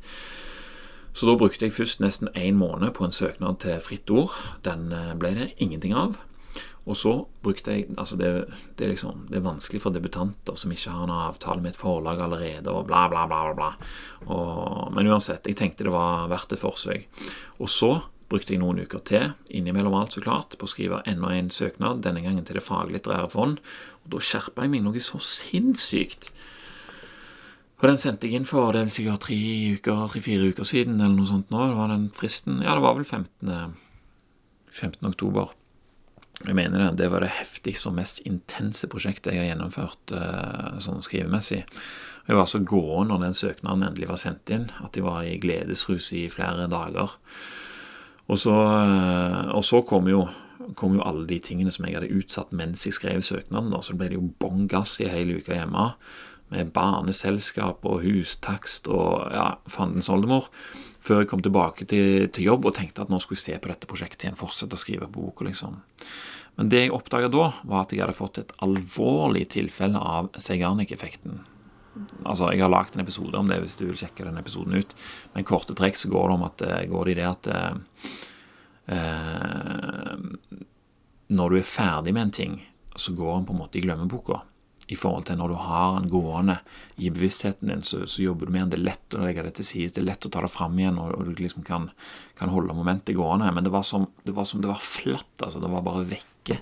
Så 1.13 1.29
da 1.29 1.37
brukte 1.37 1.67
jeg 1.67 1.77
først 1.77 2.01
nesten 2.01 2.31
én 2.33 2.57
måned 2.57 2.95
på 2.97 3.05
en 3.05 3.15
søknad 3.15 3.61
til 3.65 3.81
Fritt 3.85 4.11
Ord. 4.11 4.33
Den 4.65 4.93
eh, 4.97 5.13
ble 5.19 5.35
det 5.37 5.51
ingenting 5.59 5.93
av. 5.97 6.17
Og 6.83 6.97
så 6.99 7.13
brukte 7.45 7.77
jeg 7.77 7.93
Altså, 7.99 8.17
det, 8.17 8.31
det, 8.77 8.87
er 8.87 8.91
liksom, 8.91 9.27
det 9.31 9.39
er 9.39 9.45
vanskelig 9.45 9.83
for 9.85 9.95
debutanter 9.95 10.57
som 10.59 10.73
ikke 10.73 10.95
har 10.95 11.05
en 11.05 11.15
avtale 11.15 11.63
med 11.63 11.75
et 11.75 11.79
forlag 11.79 12.21
allerede, 12.21 12.71
og 12.71 12.87
bla, 12.89 13.07
bla, 13.13 13.27
bla. 13.27 13.53
bla, 13.55 13.71
Og, 14.27 14.91
men 14.95 15.07
uansett, 15.07 15.47
jeg 15.47 15.57
tenkte 15.57 15.87
det 15.87 15.95
var 15.95 16.29
verdt 16.33 16.57
et 16.57 16.63
forsøk. 16.63 17.07
Og 17.61 17.71
så 17.71 17.93
brukte 18.33 18.55
jeg 18.55 18.63
noen 18.63 18.81
uker 18.87 19.03
til, 19.05 19.35
innimellom 19.53 19.95
alt 19.99 20.17
så 20.17 20.23
klart, 20.25 20.57
på 20.57 20.65
å 20.65 20.71
skrive 20.71 21.03
enda 21.07 21.35
en 21.37 21.51
søknad, 21.53 22.01
denne 22.03 22.23
gangen 22.25 22.47
til 22.49 22.57
Det 22.57 22.65
faglitterære 22.65 23.29
fond. 23.31 23.61
Og 24.03 24.15
da 24.15 24.23
skjerpa 24.25 24.65
jeg 24.65 24.73
meg 24.73 24.87
noe 24.87 25.03
så 25.05 25.21
sinnssykt 25.21 26.33
Og 27.83 27.89
den 27.91 27.99
sendte 27.99 28.29
jeg 28.29 28.39
inn 28.39 28.47
for 28.47 28.71
det 28.71 28.85
er 28.85 28.93
sikkert 28.95 29.25
tre 29.25 29.37
uker, 29.75 30.05
tre-fire 30.13 30.53
uker 30.55 30.67
siden, 30.67 31.01
eller 31.01 31.17
noe 31.17 31.27
sånt 31.27 31.51
nå. 31.51 31.65
Det 31.67 31.79
var 31.81 31.91
den 31.91 32.05
fristen 32.15 32.61
Ja, 32.63 32.77
det 32.79 32.85
var 32.85 32.95
vel 32.95 33.09
15. 33.09 33.75
15. 34.71 35.09
oktober. 35.11 35.51
Jeg 36.47 36.55
mener 36.55 36.79
det, 36.79 36.93
det 37.03 37.11
var 37.11 37.23
det 37.23 37.35
heftigste 37.35 37.91
og 37.91 37.99
mest 37.99 38.23
intense 38.27 38.87
prosjektet 38.91 39.35
jeg 39.35 39.43
har 39.43 39.51
gjennomført 39.51 40.15
uh, 40.15 40.79
sånn 40.83 41.03
skrivemessig. 41.03 41.61
Jeg 42.29 42.39
var 42.39 42.47
så 42.47 42.63
gåen 42.63 43.11
når 43.11 43.27
den 43.27 43.37
søknaden 43.37 43.85
endelig 43.89 44.13
var 44.13 44.23
sendt 44.23 44.55
inn, 44.55 44.69
at 44.83 44.95
jeg 44.95 45.07
var 45.07 45.27
i 45.27 45.37
gledesrus 45.43 46.13
i 46.15 46.29
flere 46.31 46.71
dager. 46.71 47.19
Og 48.31 48.39
så, 48.39 48.55
uh, 48.55 49.51
og 49.59 49.67
så 49.67 49.83
kom, 49.87 50.07
jo, 50.11 50.25
kom 50.79 50.95
jo 50.99 51.07
alle 51.07 51.27
de 51.31 51.43
tingene 51.43 51.75
som 51.75 51.91
jeg 51.91 51.99
hadde 51.99 52.15
utsatt 52.15 52.55
mens 52.55 52.87
jeg 52.87 52.95
skrev 52.95 53.27
søknaden. 53.27 53.75
Da. 53.75 53.83
Så 53.83 53.99
ble 53.99 54.15
det 54.15 54.23
jo 54.23 54.31
bånn 54.43 54.71
gass 54.71 55.01
i 55.03 55.11
hele 55.11 55.43
uka 55.43 55.59
hjemme 55.59 55.91
med 56.53 56.73
barneselskap 56.77 57.85
og 57.89 58.03
hustakst 58.05 58.89
og 58.93 59.33
ja, 59.33 59.53
fandens 59.71 60.11
oldemor, 60.13 60.51
før 61.03 61.23
jeg 61.23 61.31
kom 61.33 61.43
tilbake 61.43 61.87
til, 61.89 62.29
til, 62.31 62.51
jobb 62.53 62.69
og 62.69 62.77
tenkte 62.77 63.03
at 63.05 63.11
nå 63.11 63.19
skulle 63.23 63.41
jeg 63.41 63.57
se 63.57 63.63
på 63.63 63.73
dette 63.73 63.89
prosjektet 63.91 64.27
igjen, 64.27 64.39
fortsette 64.39 64.79
å 64.79 64.83
skrive 64.83 65.11
bok 65.11 65.43
og 65.43 65.49
liksom. 65.49 65.81
Men 66.61 66.69
det 66.69 66.85
jeg 66.85 66.93
oppdaga 66.95 67.31
da, 67.33 67.49
var 67.65 67.87
at 67.87 67.95
jeg 67.95 68.05
hadde 68.05 68.17
fått 68.17 68.43
et 68.43 68.53
alvorlig 68.65 69.47
tilfelle 69.55 69.99
av 69.99 70.29
Zeigarnik-effekten. 70.37 71.41
Altså, 72.25 72.53
Jeg 72.53 72.63
har 72.63 72.73
lagd 72.73 72.95
en 72.97 73.05
episode 73.05 73.37
om 73.37 73.49
det 73.49 73.59
hvis 73.63 73.79
du 73.81 73.87
vil 73.87 73.97
sjekke 73.99 74.25
den 74.25 74.39
episoden 74.41 74.77
ut. 74.77 74.95
Men 75.33 75.49
korte 75.49 75.77
trekk 75.77 75.97
så 75.99 76.13
går 76.13 76.29
det 76.29 76.37
om 76.37 76.47
at 76.47 76.65
eh, 76.67 76.85
går 76.93 77.09
det 77.09 77.13
i 77.13 77.19
det 77.19 77.27
at 77.29 77.49
eh, 77.53 77.75
eh, 78.97 80.15
Når 81.33 81.51
du 81.51 81.59
er 81.59 81.69
ferdig 81.69 82.15
med 82.15 82.29
en 82.29 82.37
ting, 82.39 82.57
så 82.97 83.17
går 83.17 83.39
den 83.39 83.49
på 83.49 83.57
en 83.57 83.63
måte 83.65 83.81
i 83.81 83.85
glemmeboka 83.85 84.43
i 84.91 84.97
forhold 84.99 85.29
til 85.29 85.39
når 85.39 85.53
du 85.53 85.59
har 85.63 85.99
den 85.99 86.11
gående 86.11 86.59
i 86.97 87.11
bevisstheten 87.13 87.71
din, 87.71 87.85
så, 87.87 88.03
så 88.07 88.25
jobber 88.25 88.49
du 88.49 88.55
med 88.55 88.65
den. 88.67 88.73
Det 88.73 88.81
er 88.81 88.89
lett 88.91 89.17
å 89.19 89.23
legge 89.23 89.47
det 89.47 89.55
til 89.59 89.69
side, 89.69 89.95
det 89.95 90.03
er 90.03 90.11
lett 90.11 90.27
å 90.27 90.33
ta 90.33 90.43
det 90.45 90.51
fram 90.53 90.77
igjen, 90.81 90.99
og, 91.01 91.15
og 91.17 91.31
du 91.31 91.45
liksom 91.45 91.65
kan, 91.67 91.89
kan, 92.39 92.53
holde 92.53 92.77
momentet 92.77 93.17
gående. 93.19 93.53
Men 93.55 93.67
det 93.67 93.73
var, 93.75 93.87
som 93.87 94.09
det 94.27 94.35
var, 94.37 94.49
som 94.49 94.65
det 94.65 94.73
var 94.73 94.83
flatt, 94.83 95.33
altså. 95.39 95.63
Det 95.63 95.71
var 95.73 95.87
bare 95.87 96.05
vekke. 96.11 96.61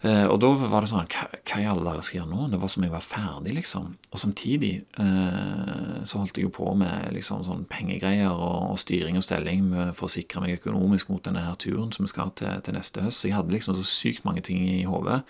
Eh, 0.00 0.24
og 0.32 0.38
da 0.40 0.48
var 0.56 0.80
det 0.80 0.88
sånn 0.88 1.08
Hva, 1.12 1.26
hva 1.28 1.58
i 1.60 1.66
alle 1.68 1.82
dager 1.84 2.04
skal 2.06 2.14
jeg 2.14 2.22
gjøre 2.22 2.32
nå? 2.32 2.44
Det 2.48 2.60
var 2.62 2.70
som 2.72 2.84
jeg 2.86 2.92
var 2.94 3.04
ferdig, 3.04 3.56
liksom. 3.58 3.90
Og 4.10 4.22
samtidig 4.22 4.70
eh, 5.04 5.98
så 6.08 6.22
holdt 6.22 6.40
jeg 6.40 6.48
jo 6.48 6.54
på 6.56 6.70
med 6.80 7.10
liksom 7.16 7.44
sånn 7.46 7.66
pengegreier 7.70 8.32
og, 8.32 8.72
og 8.72 8.80
styring 8.80 9.20
og 9.20 9.26
stelling 9.26 9.68
for 9.92 10.08
å 10.08 10.14
sikre 10.16 10.44
meg 10.44 10.56
økonomisk 10.56 11.12
mot 11.12 11.22
denne 11.26 11.44
her 11.44 11.58
turen 11.60 11.92
som 11.92 12.08
vi 12.08 12.12
skal 12.14 12.32
til, 12.40 12.64
til 12.64 12.76
neste 12.78 13.04
høst. 13.04 13.20
Så 13.20 13.28
jeg 13.28 13.36
hadde 13.36 13.54
liksom 13.54 13.76
så 13.76 13.84
sykt 13.86 14.24
mange 14.28 14.44
ting 14.46 14.64
i 14.72 14.82
hodet. 14.88 15.20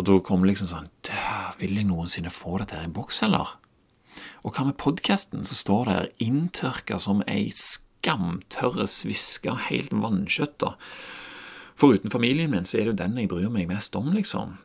Og 0.00 0.06
da 0.08 0.16
kom 0.24 0.46
liksom 0.48 0.70
sånn 0.70 0.86
Vil 1.60 1.76
jeg 1.76 1.88
noensinne 1.90 2.32
få 2.32 2.56
dette 2.62 2.78
her 2.78 2.88
i 2.88 2.94
boks, 2.96 3.20
eller? 3.26 3.58
Og 4.40 4.56
hva 4.56 4.64
med 4.64 4.78
podkasten? 4.80 5.44
Så 5.44 5.58
står 5.58 5.82
det 5.84 5.96
her 5.98 6.08
inntørka 6.24 6.96
som 7.02 7.20
ei 7.28 7.50
skamtørre 7.52 8.86
sviske, 8.88 9.52
helt 9.68 9.92
vannkjøtta. 9.92 10.72
Foruten 11.76 12.12
familien 12.12 12.52
min, 12.52 12.64
så 12.64 12.78
er 12.78 12.88
det 12.88 12.94
jo 12.94 13.00
den 13.02 13.20
jeg 13.20 13.28
bryr 13.28 13.52
meg 13.52 13.68
mest 13.68 13.96
om, 14.00 14.08
liksom. 14.16 14.56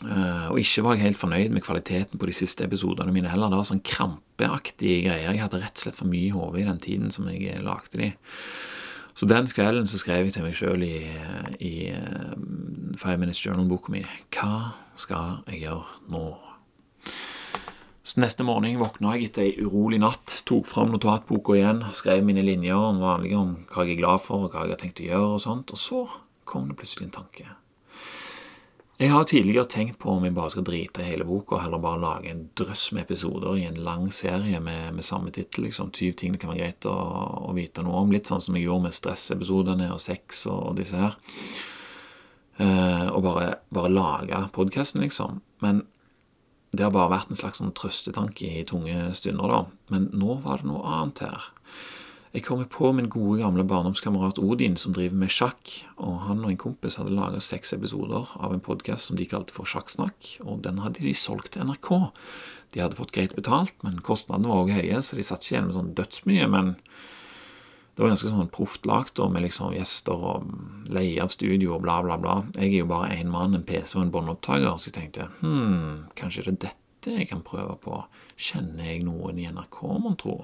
Uh, 0.00 0.48
og 0.50 0.58
ikke 0.62 0.82
var 0.86 0.96
jeg 0.96 1.10
helt 1.10 1.20
fornøyd 1.20 1.54
med 1.54 1.62
kvaliteten 1.62 2.18
på 2.18 2.26
de 2.26 2.34
siste 2.34 2.66
episodene 2.66 3.14
mine 3.14 3.30
heller. 3.30 3.52
Det 3.52 3.60
var 3.60 3.70
sånn 3.70 3.86
krampeaktige 3.86 5.04
greier. 5.06 5.30
Jeg 5.30 5.44
hadde 5.44 5.62
rett 5.62 5.76
og 5.76 5.84
slett 5.84 5.98
for 5.98 6.10
mye 6.10 6.26
i 6.26 6.34
hodet 6.34 6.62
i 6.62 6.68
den 6.70 6.82
tiden 6.82 7.14
som 7.14 7.30
jeg 7.30 7.62
lagde 7.62 8.00
de. 8.00 8.12
Så 9.14 9.26
den 9.28 9.50
kvelden 9.50 9.86
så 9.90 9.98
skrev 10.00 10.24
jeg 10.24 10.34
til 10.36 10.46
meg 10.46 10.56
sjøl 10.56 10.84
i, 10.86 10.96
i 11.60 11.74
um, 11.92 12.29
Five 13.00 13.16
Minutes 13.16 13.40
Journal-boka 13.46 13.92
mi 13.94 14.02
Hva 14.34 14.74
skal 15.00 15.38
jeg 15.48 15.62
gjøre 15.62 16.10
nå? 16.12 16.24
Så 18.04 18.20
Neste 18.20 18.44
morgen 18.44 18.76
våkna 18.80 19.14
jeg 19.16 19.30
etter 19.30 19.46
ei 19.46 19.64
urolig 19.64 20.00
natt, 20.02 20.42
tok 20.48 20.66
fram 20.68 20.90
notatboka 20.92 21.54
igjen, 21.56 21.80
skrev 21.96 22.24
mine 22.26 22.44
linjer 22.44 22.76
om 22.76 23.00
vanlige 23.00 23.38
om 23.38 23.54
hva 23.70 23.86
jeg 23.86 23.94
er 23.94 24.02
glad 24.02 24.24
for, 24.24 24.44
og 24.44 24.52
hva 24.52 24.66
jeg 24.66 24.74
har 24.74 24.82
tenkt 24.82 25.00
å 25.00 25.06
gjøre, 25.06 25.32
og 25.36 25.42
sånt, 25.44 25.72
og 25.72 25.80
så 25.80 26.02
kom 26.48 26.68
det 26.68 26.76
plutselig 26.80 27.06
en 27.06 27.16
tanke. 27.20 27.46
Jeg 29.00 29.14
har 29.14 29.24
tidligere 29.24 29.70
tenkt 29.72 29.96
på 30.02 30.12
om 30.12 30.26
jeg 30.26 30.36
bare 30.36 30.52
skal 30.52 30.66
drite 30.66 31.00
i 31.00 31.08
hele 31.08 31.24
boka 31.24 31.56
og 31.56 31.62
heller 31.64 31.80
bare 31.80 32.02
lage 32.02 32.34
en 32.34 32.42
drøss 32.58 32.90
med 32.92 33.06
episoder 33.06 33.56
i 33.56 33.64
en 33.70 33.80
lang 33.80 34.10
serie 34.12 34.60
med, 34.60 34.90
med 34.98 35.06
samme 35.06 35.32
tittel. 35.32 35.70
Liksom. 35.70 35.88
20 35.88 36.18
ting 36.20 36.36
det 36.36 36.42
kan 36.42 36.52
være 36.52 36.66
greit 36.66 36.88
å, 36.90 36.98
å, 37.48 37.54
vite 37.56 37.80
noe 37.86 38.02
om. 38.02 38.12
Litt 38.12 38.28
sånn 38.28 38.44
som 38.44 38.58
jeg 38.58 38.66
gjorde 38.66 38.90
med 38.90 38.98
stressepisodene 38.98 39.88
og 39.94 40.02
sex 40.04 40.44
og 40.52 40.74
disse 40.82 41.00
her. 41.00 41.16
Eh, 42.60 43.06
og 43.08 43.22
bare, 43.24 43.54
bare 43.72 43.92
lage 43.92 44.42
podkasten, 44.52 45.04
liksom. 45.04 45.40
Men 45.64 45.84
det 46.76 46.84
har 46.84 46.92
bare 46.94 47.14
vært 47.14 47.32
en 47.32 47.38
slags 47.38 47.58
sånn 47.62 47.72
trøstetanke 47.74 48.50
i 48.60 48.66
tunge 48.68 49.08
stunder, 49.18 49.50
da. 49.50 49.62
Men 49.92 50.10
nå 50.12 50.38
var 50.44 50.60
det 50.60 50.68
noe 50.70 50.84
annet 50.98 51.24
her. 51.24 51.48
Jeg 52.30 52.44
kommer 52.46 52.68
på 52.70 52.92
min 52.94 53.08
gode 53.10 53.40
gamle 53.40 53.64
barndomskamerat 53.66 54.38
Odin 54.38 54.76
som 54.78 54.94
driver 54.94 55.16
med 55.18 55.32
sjakk, 55.34 55.72
og 55.98 56.20
han 56.28 56.44
og 56.44 56.52
en 56.52 56.60
kompis 56.62 57.00
hadde 57.00 57.16
laga 57.16 57.40
seks 57.42 57.74
episoder 57.74 58.28
av 58.38 58.54
en 58.54 58.62
podkast 58.62 59.08
som 59.08 59.18
de 59.18 59.26
kalte 59.26 59.54
for 59.56 59.66
Sjakksnakk, 59.66 60.36
og 60.44 60.60
den 60.62 60.78
hadde 60.84 61.02
de 61.02 61.14
solgt 61.18 61.56
til 61.56 61.66
NRK. 61.66 61.90
De 62.70 62.84
hadde 62.84 62.98
fått 63.00 63.16
greit 63.16 63.34
betalt, 63.34 63.74
men 63.82 63.98
kostnadene 64.06 64.52
var 64.52 64.62
også 64.62 64.78
høye, 64.78 65.00
så 65.02 65.18
de 65.18 65.26
satt 65.26 65.42
ikke 65.42 65.56
igjen 65.56 65.66
med 65.72 65.78
sånn 65.80 65.90
dødsmye, 65.98 66.46
men 66.54 66.70
det 67.94 68.04
var 68.04 68.12
ganske 68.12 68.30
sånn 68.30 68.52
proft 68.54 68.86
lagt, 68.88 69.18
med 69.20 69.44
liksom 69.44 69.74
gjester 69.74 70.22
og 70.32 70.52
leie 70.92 71.20
av 71.20 71.32
studio 71.34 71.74
og 71.76 71.82
bla, 71.84 71.98
bla, 72.06 72.16
bla. 72.20 72.36
Jeg 72.56 72.70
er 72.70 72.78
jo 72.82 72.90
bare 72.90 73.16
én 73.18 73.32
mann, 73.32 73.56
en 73.56 73.66
PC 73.66 73.98
og 73.98 74.06
en 74.06 74.14
båndopptaker, 74.14 74.78
så 74.78 74.88
jeg 74.88 74.96
tenkte 74.96 75.28
hm, 75.40 76.06
kanskje 76.18 76.46
det 76.46 76.54
er 76.54 76.62
dette 76.70 77.18
jeg 77.18 77.28
kan 77.32 77.44
prøve 77.44 77.76
på. 77.82 77.98
Kjenner 78.40 78.92
jeg 78.92 79.04
noen 79.08 79.40
i 79.40 79.48
NRK, 79.50 79.82
mon 80.00 80.16
tro? 80.20 80.38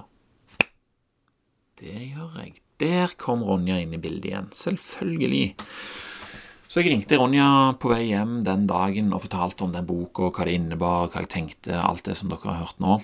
Det 1.76 1.92
gjør 1.92 2.38
jeg. 2.40 2.56
Der 2.80 3.12
kom 3.20 3.44
Ronja 3.44 3.78
inn 3.80 3.94
i 3.96 4.00
bildet 4.00 4.30
igjen. 4.30 4.52
Selvfølgelig. 4.52 5.56
Så 6.66 6.82
jeg 6.82 6.92
ringte 6.92 7.16
Ronja 7.20 7.48
på 7.80 7.88
vei 7.92 8.06
hjem 8.10 8.40
den 8.44 8.64
dagen 8.68 9.12
og 9.16 9.22
fortalte 9.24 9.64
om 9.64 9.72
den 9.72 9.86
boka, 9.88 10.30
hva 10.32 10.48
det 10.48 10.56
innebar, 10.58 11.10
hva 11.12 11.22
jeg 11.24 11.32
tenkte, 11.32 11.76
alt 11.80 12.04
det 12.08 12.16
som 12.18 12.32
dere 12.32 12.50
har 12.50 12.64
hørt 12.64 12.80
nå. 12.82 12.98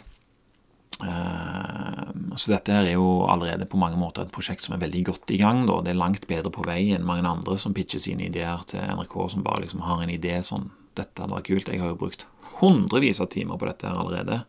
Eh, 1.00 2.02
så 2.36 2.52
dette 2.52 2.74
er 2.74 2.92
jo 2.94 3.24
allerede 3.30 3.66
på 3.68 3.80
mange 3.80 3.98
måter 4.00 4.24
et 4.24 4.34
prosjekt 4.34 4.64
som 4.64 4.76
er 4.76 4.82
veldig 4.84 5.04
godt 5.08 5.32
i 5.34 5.40
gang. 5.40 5.64
Da. 5.68 5.80
Det 5.82 5.94
er 5.94 6.00
langt 6.00 6.28
bedre 6.30 6.52
på 6.54 6.64
vei 6.66 6.92
enn 6.94 7.06
mange 7.08 7.28
andre 7.28 7.58
som 7.60 7.74
pitcher 7.76 8.02
sine 8.02 8.28
ideer 8.28 8.64
til 8.68 8.84
NRK, 8.84 9.16
som 9.32 9.44
bare 9.46 9.64
liksom 9.64 9.84
har 9.88 10.04
en 10.04 10.12
idé 10.12 10.38
sånn 10.46 10.70
Dette 10.92 11.22
hadde 11.22 11.32
vært 11.32 11.46
kult. 11.48 11.68
Jeg 11.72 11.80
har 11.80 11.88
jo 11.88 12.00
brukt 12.02 12.26
hundrevis 12.58 13.22
av 13.24 13.30
timer 13.32 13.56
på 13.56 13.64
dette 13.64 13.88
her 13.88 13.96
allerede. 13.96 14.42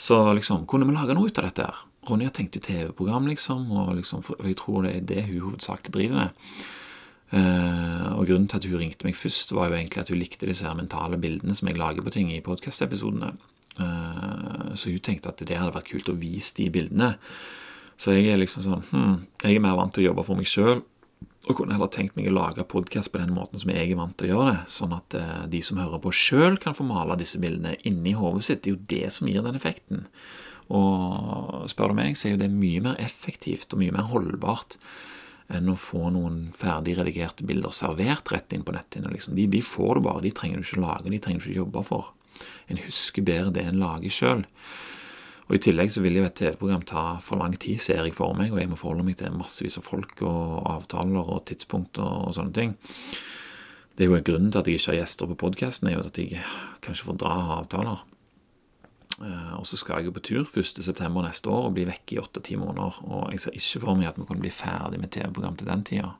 Så 0.00 0.16
liksom, 0.32 0.62
kunne 0.64 0.88
vi 0.88 0.94
lage 0.96 1.12
noe 1.12 1.28
ut 1.28 1.40
av 1.42 1.44
dette 1.44 1.66
her? 1.66 1.82
Ronja 2.08 2.30
tenkte 2.32 2.62
TV-program, 2.64 3.28
liksom, 3.28 3.66
og 3.68 3.90
liksom, 3.98 4.24
jeg 4.40 4.56
tror 4.56 4.86
det 4.86 4.94
er 4.94 5.04
det 5.10 5.26
hun 5.28 5.42
hovedsakelig 5.50 5.92
driver 5.92 6.22
med. 6.22 6.48
Uh, 7.34 8.16
og 8.16 8.28
Grunnen 8.28 8.48
til 8.48 8.60
at 8.62 8.68
hun 8.70 8.80
ringte 8.80 9.04
meg 9.04 9.16
først, 9.18 9.52
var 9.56 9.68
jo 9.68 9.76
egentlig 9.76 10.04
at 10.04 10.12
hun 10.12 10.20
likte 10.20 10.48
disse 10.48 10.64
her 10.64 10.76
mentale 10.78 11.20
bildene 11.20 11.56
som 11.56 11.68
jeg 11.68 11.80
lager 11.80 12.04
på 12.04 12.12
ting 12.16 12.32
i 12.32 12.40
podkast-episodene. 12.44 13.34
Uh, 13.80 14.72
så 14.78 14.92
hun 14.92 15.02
tenkte 15.02 15.32
at 15.32 15.42
det 15.42 15.58
hadde 15.58 15.74
vært 15.74 15.90
kult 15.90 16.10
å 16.12 16.18
vise 16.18 16.54
de 16.58 16.70
bildene. 16.72 17.14
Så 18.00 18.14
jeg 18.14 18.26
er 18.30 18.40
liksom 18.40 18.64
sånn 18.64 18.82
hmm, 18.88 19.14
Jeg 19.44 19.54
er 19.54 19.62
mer 19.62 19.76
vant 19.78 19.94
til 19.94 20.02
å 20.02 20.08
jobbe 20.08 20.24
for 20.26 20.38
meg 20.38 20.50
sjøl, 20.50 20.82
og 21.44 21.58
kunne 21.58 21.76
heller 21.76 21.90
tenkt 21.92 22.16
meg 22.16 22.30
å 22.30 22.34
lage 22.34 22.64
podkast 22.66 23.12
på 23.12 23.20
den 23.20 23.34
måten 23.36 23.60
som 23.60 23.70
jeg 23.70 23.90
er 23.90 23.98
vant 23.98 24.16
til 24.18 24.30
å 24.30 24.32
gjøre 24.32 24.54
det, 24.54 24.62
sånn 24.72 24.94
at 24.96 25.18
uh, 25.18 25.44
de 25.50 25.60
som 25.64 25.80
hører 25.82 26.02
på 26.02 26.14
sjøl, 26.14 26.58
kan 26.60 26.76
få 26.76 26.86
male 26.88 27.18
disse 27.20 27.40
bildene 27.42 27.76
inni 27.88 28.16
hodet 28.16 28.46
sitt. 28.46 28.64
Det 28.64 28.72
er 28.72 28.76
jo 28.76 28.88
det 28.94 29.12
som 29.14 29.30
gir 29.30 29.44
den 29.44 29.58
effekten. 29.58 30.06
Og 30.72 31.66
spør 31.68 31.92
du 31.92 31.98
meg, 31.98 32.16
så 32.16 32.28
er 32.28 32.36
jo 32.36 32.40
det 32.40 32.52
mye 32.52 32.80
mer 32.86 33.02
effektivt 33.02 33.74
og 33.74 33.82
mye 33.82 33.92
mer 33.92 34.08
holdbart 34.08 34.78
enn 35.52 35.68
å 35.68 35.76
få 35.76 36.08
noen 36.14 36.46
ferdig 36.56 36.96
redigerte 36.96 37.44
bilder 37.44 37.74
servert 37.74 38.30
rett 38.32 38.54
inn 38.56 38.64
på 38.64 38.72
netthinna. 38.72 39.10
Liksom. 39.12 39.36
De, 39.36 39.46
de, 39.50 39.60
får 39.64 39.98
du 39.98 40.06
bare, 40.06 40.22
de 40.24 40.32
trenger 40.32 40.60
du 40.60 40.64
ikke 40.64 40.84
lage, 40.84 41.10
de 41.12 41.20
trenger 41.20 41.42
du 41.42 41.50
ikke 41.50 41.60
jobbe 41.60 41.84
for. 41.84 42.12
En 42.70 42.80
husker 42.84 43.26
bedre 43.26 43.54
det 43.54 43.66
en 43.68 43.80
lager 43.82 44.12
sjøl. 44.12 44.44
Og 45.44 45.58
I 45.58 45.60
tillegg 45.60 45.92
så 45.92 46.00
vil 46.00 46.16
jo 46.16 46.24
et 46.24 46.36
TV-program 46.38 46.86
ta 46.88 47.04
for 47.20 47.40
lang 47.40 47.52
tid, 47.60 47.76
ser 47.80 48.00
jeg 48.06 48.16
for 48.16 48.32
meg, 48.36 48.52
og 48.54 48.62
jeg 48.62 48.70
må 48.70 48.78
forholde 48.80 49.04
meg 49.04 49.18
til 49.20 49.34
massevis 49.36 49.76
av 49.76 49.84
folk 49.84 50.22
og 50.24 50.64
avtaler 50.72 51.20
og 51.20 51.44
tidspunkter 51.50 52.04
og 52.04 52.32
sånne 52.36 52.56
ting. 52.56 52.72
Det 53.94 54.06
er 54.06 54.10
jo 54.10 54.16
en 54.16 54.26
grunn 54.26 54.48
til 54.48 54.58
at 54.58 54.70
jeg 54.70 54.80
ikke 54.80 54.90
har 54.94 55.02
gjester 55.02 55.28
på 55.30 55.38
podkasten, 55.44 55.90
er 55.90 55.98
jo 55.98 56.06
at 56.08 56.18
jeg 56.18 56.40
kanskje 56.82 57.10
får 57.10 57.20
dra 57.20 57.34
avtaler. 57.60 58.00
Eh, 59.22 59.52
og 59.54 59.66
så 59.68 59.78
skal 59.78 60.00
jeg 60.00 60.08
jo 60.08 60.14
på 60.16 60.24
tur 60.26 60.48
1.9. 60.48 61.06
neste 61.22 61.52
år 61.52 61.68
og 61.68 61.76
bli 61.76 61.84
vekke 61.86 62.16
i 62.16 62.22
åtte-ti 62.22 62.56
måneder. 62.58 62.98
Og 63.06 63.30
jeg 63.34 63.44
ser 63.44 63.58
ikke 63.60 63.84
for 63.84 64.00
meg 64.00 64.10
at 64.10 64.18
vi 64.18 64.26
kan 64.30 64.42
bli 64.42 64.50
ferdig 64.50 65.00
med 65.02 65.12
TV-program 65.14 65.60
til 65.60 65.70
den 65.70 65.84
tida. 65.86 66.14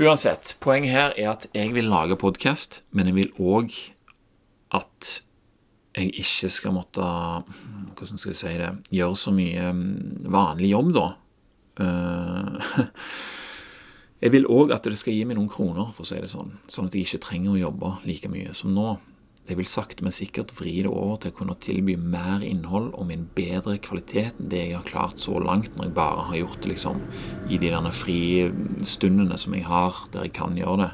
Uansett, 0.00 0.56
poenget 0.64 0.90
her 0.90 1.14
er 1.20 1.34
at 1.36 1.46
jeg 1.54 1.74
vil 1.76 1.90
lage 1.92 2.16
podkast, 2.18 2.80
men 2.90 3.12
jeg 3.12 3.18
vil 3.20 3.34
òg 3.38 3.76
at 4.78 5.12
jeg 5.92 6.08
ikke 6.22 6.48
skal 6.52 6.72
måtte 6.72 7.04
Hvordan 7.04 8.20
skal 8.20 8.32
jeg 8.32 8.38
si 8.38 8.52
det 8.56 8.70
Gjøre 8.96 9.18
så 9.20 9.32
mye 9.36 9.68
mm, 9.76 10.30
vanlig 10.32 10.72
jobb, 10.72 10.90
da. 10.96 11.06
Eh, 11.84 12.72
jeg 14.24 14.32
vil 14.32 14.48
òg 14.48 14.72
at 14.72 14.88
det 14.88 14.96
skal 15.00 15.16
gi 15.16 15.26
meg 15.28 15.36
noen 15.36 15.52
kroner, 15.52 15.92
for 15.92 16.06
å 16.06 16.08
si 16.08 16.20
det 16.20 16.30
sånn. 16.32 16.54
Sånn 16.70 16.88
at 16.88 16.96
jeg 16.96 17.08
ikke 17.08 17.24
trenger 17.28 17.54
å 17.54 17.62
jobbe 17.66 17.96
like 18.08 18.30
mye 18.32 18.54
som 18.56 18.72
nå. 18.72 18.94
Jeg 19.48 19.58
vil 19.58 19.66
sakte, 19.66 20.04
men 20.06 20.14
sikkert 20.14 20.52
vri 20.54 20.76
det 20.84 20.90
over 20.90 21.16
til 21.20 21.32
å 21.32 21.36
kunne 21.40 21.58
tilby 21.58 21.96
mer 21.98 22.44
innhold 22.46 22.92
og 22.94 23.08
min 23.08 23.24
bedre 23.34 23.74
kvalitet 23.82 24.38
enn 24.38 24.52
det 24.52 24.60
jeg 24.68 24.76
har 24.76 24.86
klart 24.86 25.18
så 25.18 25.34
langt, 25.42 25.74
når 25.74 25.88
jeg 25.88 25.96
bare 25.96 26.28
har 26.28 26.38
gjort 26.38 26.62
det 26.62 26.70
liksom 26.70 27.02
i 27.50 27.58
de 27.58 27.72
derne 27.72 27.90
fristundene 27.92 29.38
som 29.40 29.58
jeg 29.58 29.66
har, 29.66 29.98
der 30.14 30.28
jeg 30.28 30.36
kan 30.38 30.54
gjøre 30.56 30.86
det. 30.86 30.92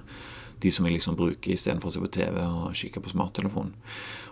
De 0.62 0.72
som 0.74 0.86
jeg 0.86 0.96
liksom 0.96 1.16
bruker 1.18 1.54
istedenfor 1.54 1.90
å 1.90 1.94
se 1.94 2.02
på 2.02 2.12
TV 2.18 2.38
og 2.42 2.76
kikke 2.78 3.02
på 3.04 3.12
smarttelefonen. 3.12 3.74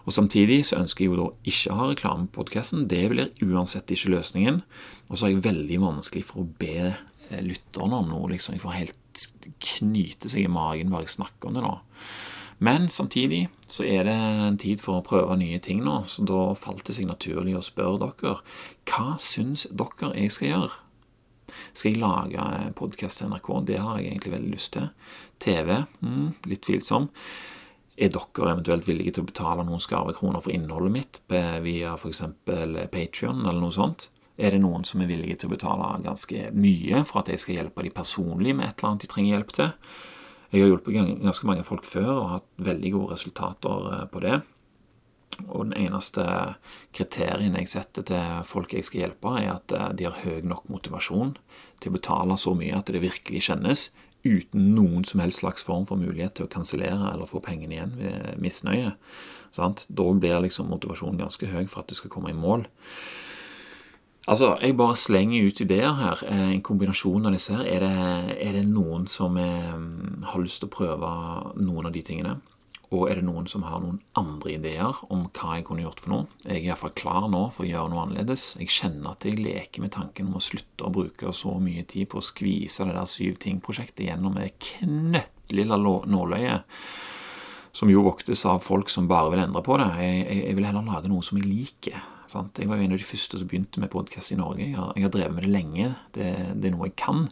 Og 0.06 0.14
Samtidig 0.14 0.60
så 0.68 0.78
ønsker 0.78 1.04
jeg 1.04 1.12
jo 1.12 1.18
da 1.18 1.28
ikke 1.50 1.72
å 1.72 1.80
ha 1.80 1.88
reklame 1.90 2.28
på 2.28 2.42
podkasten. 2.42 2.86
Det 2.90 3.02
blir 3.10 3.32
uansett 3.42 3.90
ikke 3.90 4.12
løsningen. 4.14 4.62
Og 5.10 5.18
så 5.18 5.26
er 5.26 5.34
jeg 5.34 5.46
veldig 5.48 5.80
vanskelig 5.82 6.22
for 6.28 6.44
å 6.44 6.50
be 6.60 6.78
eh, 6.92 7.42
lytterne 7.42 8.02
om 8.02 8.12
noe. 8.12 8.30
liksom. 8.30 8.54
Jeg 8.54 8.62
får 8.62 8.78
helt 8.78 9.26
knyte 9.62 10.30
seg 10.30 10.46
i 10.46 10.52
magen 10.52 10.92
bare 10.92 11.06
jeg 11.06 11.16
snakker 11.16 11.50
om 11.50 11.58
det 11.58 11.66
nå. 11.66 11.74
Men 12.58 12.88
samtidig 12.88 13.48
så 13.68 13.84
er 13.84 14.06
det 14.08 14.14
en 14.14 14.56
tid 14.60 14.80
for 14.80 14.98
å 14.98 15.04
prøve 15.04 15.36
nye 15.36 15.58
ting 15.60 15.82
nå, 15.84 15.98
så 16.08 16.24
da 16.24 16.54
falt 16.56 16.86
det 16.88 16.94
seg 16.96 17.08
naturlig 17.10 17.56
å 17.58 17.64
spørre 17.64 18.06
dere 18.06 18.38
hva 18.88 19.18
syns 19.20 19.66
dere 19.68 20.14
jeg 20.16 20.32
skal 20.32 20.52
gjøre? 20.52 20.76
Skal 21.73 21.92
jeg 21.92 22.01
lage 22.03 22.73
podkast 22.79 23.21
til 23.21 23.31
NRK? 23.33 23.51
Det 23.69 23.79
har 23.83 24.01
jeg 24.01 24.11
egentlig 24.12 24.35
veldig 24.37 24.55
lyst 24.55 24.73
til. 24.77 24.88
TV? 25.42 25.71
Mm, 26.01 26.33
litt 26.51 26.64
tvilsom. 26.66 27.11
Er 27.97 28.12
dere 28.12 28.51
eventuelt 28.53 28.88
villige 28.88 29.16
til 29.16 29.25
å 29.25 29.31
betale 29.31 29.64
noen 29.64 29.81
skarve 29.81 30.12
kroner 30.16 30.42
for 30.45 30.53
innholdet 30.53 30.92
mitt 30.92 31.21
via 31.64 31.95
f.eks. 31.97 32.23
Patrion 32.92 33.47
eller 33.47 33.62
noe 33.62 33.73
sånt? 33.73 34.11
Er 34.37 34.53
det 34.53 34.61
noen 34.61 34.85
som 34.85 35.01
er 35.01 35.09
villige 35.09 35.38
til 35.40 35.49
å 35.49 35.55
betale 35.55 35.95
ganske 36.05 36.51
mye 36.53 37.01
for 37.09 37.23
at 37.23 37.31
jeg 37.33 37.40
skal 37.40 37.57
hjelpe 37.57 37.87
dem 37.87 37.95
personlig 37.97 38.53
med 38.57 38.69
et 38.69 38.77
eller 38.77 38.90
annet 38.92 39.07
de 39.07 39.09
trenger 39.12 39.33
hjelp 39.33 39.55
til? 39.57 39.71
Jeg 40.53 40.62
har 40.62 40.71
hjulpet 40.71 40.99
ganske 41.25 41.49
mange 41.49 41.64
folk 41.66 41.88
før 41.88 42.11
og 42.12 42.29
hatt 42.35 42.47
veldig 42.69 42.92
gode 42.95 43.16
resultater 43.16 43.88
eh, 43.92 44.05
på 44.12 44.23
det. 44.25 44.37
Og 45.46 45.66
den 45.66 45.74
eneste 45.86 46.24
kriterien 46.96 47.58
jeg 47.58 47.68
setter 47.68 48.06
til 48.08 48.42
folk 48.48 48.72
jeg 48.72 48.86
skal 48.88 49.02
hjelpe, 49.04 49.34
er 49.36 49.52
at 49.58 49.74
eh, 49.76 49.92
de 49.98 50.08
har 50.08 50.22
høy 50.24 50.40
nok 50.46 50.68
motivasjon 50.72 51.36
til 51.82 51.92
å 51.92 51.96
betale 51.98 52.38
så 52.40 52.54
mye 52.56 52.76
at 52.78 52.88
det 52.92 53.04
virkelig 53.04 53.46
kjennes, 53.50 53.90
uten 54.26 54.72
noen 54.74 55.04
som 55.06 55.20
helst 55.22 55.44
slags 55.44 55.62
form 55.62 55.84
for 55.86 56.00
mulighet 56.00 56.34
til 56.38 56.48
å 56.48 56.50
kansellere 56.50 57.12
eller 57.12 57.28
få 57.30 57.38
pengene 57.44 57.76
igjen 57.76 57.92
ved 58.00 58.40
misnøye. 58.42 58.96
Da 59.56 59.68
blir 59.92 60.42
liksom 60.42 60.72
motivasjonen 60.72 61.20
ganske 61.22 61.46
høy 61.48 61.68
for 61.70 61.84
at 61.84 61.92
du 61.92 61.96
skal 61.96 62.10
komme 62.12 62.32
i 62.32 62.36
mål. 62.36 62.66
Altså, 64.26 64.56
Jeg 64.60 64.76
bare 64.76 64.96
slenger 64.96 65.46
ut 65.46 65.60
ideer 65.60 65.92
her. 65.94 66.24
Eh, 66.26 66.50
en 66.56 66.62
kombinasjon 66.62 67.26
av 67.26 67.32
disse 67.32 67.54
her. 67.54 67.64
Er 67.64 67.80
det, 67.80 68.38
er 68.42 68.52
det 68.52 68.66
noen 68.66 69.06
som 69.06 69.36
er, 69.36 69.76
mm, 69.76 70.24
har 70.32 70.42
lyst 70.42 70.60
til 70.60 70.68
å 70.68 70.74
prøve 70.74 71.10
noen 71.62 71.86
av 71.86 71.92
de 71.92 72.02
tingene? 72.02 72.40
Og 72.94 73.09
er 73.11 73.18
det 73.18 73.27
noen 73.27 73.49
som 73.51 73.64
har 73.66 73.81
noen 73.83 73.99
andre 74.18 74.53
ideer 74.55 75.01
om 75.11 75.25
hva 75.35 75.57
jeg 75.57 75.66
kunne 75.66 75.83
gjort 75.83 76.03
for 76.05 76.12
noe? 76.12 76.29
Jeg 76.44 76.61
er 76.61 76.68
iallfall 76.68 76.94
klar 76.99 77.27
nå 77.33 77.42
for 77.55 77.66
å 77.66 77.68
gjøre 77.70 77.90
noe 77.90 78.05
annerledes. 78.05 78.44
Jeg 78.61 78.70
kjenner 78.77 79.12
at 79.12 79.27
jeg 79.27 79.40
leker 79.42 79.83
med 79.83 79.94
tanken 79.96 80.31
om 80.31 80.38
å 80.38 80.44
slutte 80.44 80.87
å 80.87 80.92
bruke 80.94 81.35
så 81.35 81.57
mye 81.62 81.83
tid 81.90 82.12
på 82.12 82.20
å 82.20 82.25
skvise 82.25 82.87
det 82.87 82.94
der 82.94 83.11
syv 83.11 83.40
ting-prosjektet 83.42 84.07
gjennom 84.07 84.38
det 84.38 84.53
knøttlille 84.70 85.81
nåløyet. 85.83 86.79
Som 87.77 87.90
jo 87.92 88.07
voktes 88.07 88.46
av 88.49 88.62
folk 88.64 88.88
som 88.88 89.11
bare 89.11 89.35
vil 89.35 89.42
endre 89.42 89.61
på 89.66 89.77
det. 89.83 89.90
Jeg, 90.01 90.20
jeg, 90.22 90.44
jeg 90.46 90.59
vil 90.61 90.68
heller 90.70 90.87
lage 90.87 91.11
noe 91.12 91.27
som 91.27 91.42
jeg 91.42 91.51
liker 91.51 92.05
Sant? 92.31 92.59
Jeg 92.59 92.66
var 92.66 92.81
jo 92.81 92.87
en 92.87 92.94
av 92.94 92.99
de 92.99 93.07
første 93.07 93.38
som 93.38 93.49
begynte 93.49 93.81
med 93.83 93.90
podkast 93.92 94.33
i 94.35 94.38
Norge. 94.38 94.64
Jeg 94.64 94.75
har, 94.75 94.90
jeg 94.99 95.07
har, 95.07 95.12
drevet 95.14 95.35
med 95.37 95.44
det 95.46 95.53
lenge. 95.53 95.90
Det, 96.14 96.31
det, 96.59 96.68
er 96.68 96.75
noe 96.75 96.88
jeg 96.88 96.96
kan. 96.99 97.27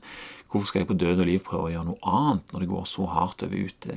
Hvorfor 0.55 0.71
skal 0.71 0.85
jeg 0.85 0.90
på 0.93 0.95
død 0.95 1.19
og 1.25 1.27
liv 1.27 1.40
prøve 1.43 1.67
å 1.67 1.73
gjøre 1.73 1.88
noe 1.88 2.12
annet 2.14 2.53
når 2.55 2.62
det 2.62 2.71
går 2.71 2.85
så 2.87 3.09
hardt, 3.11 3.43
ut, 3.43 3.88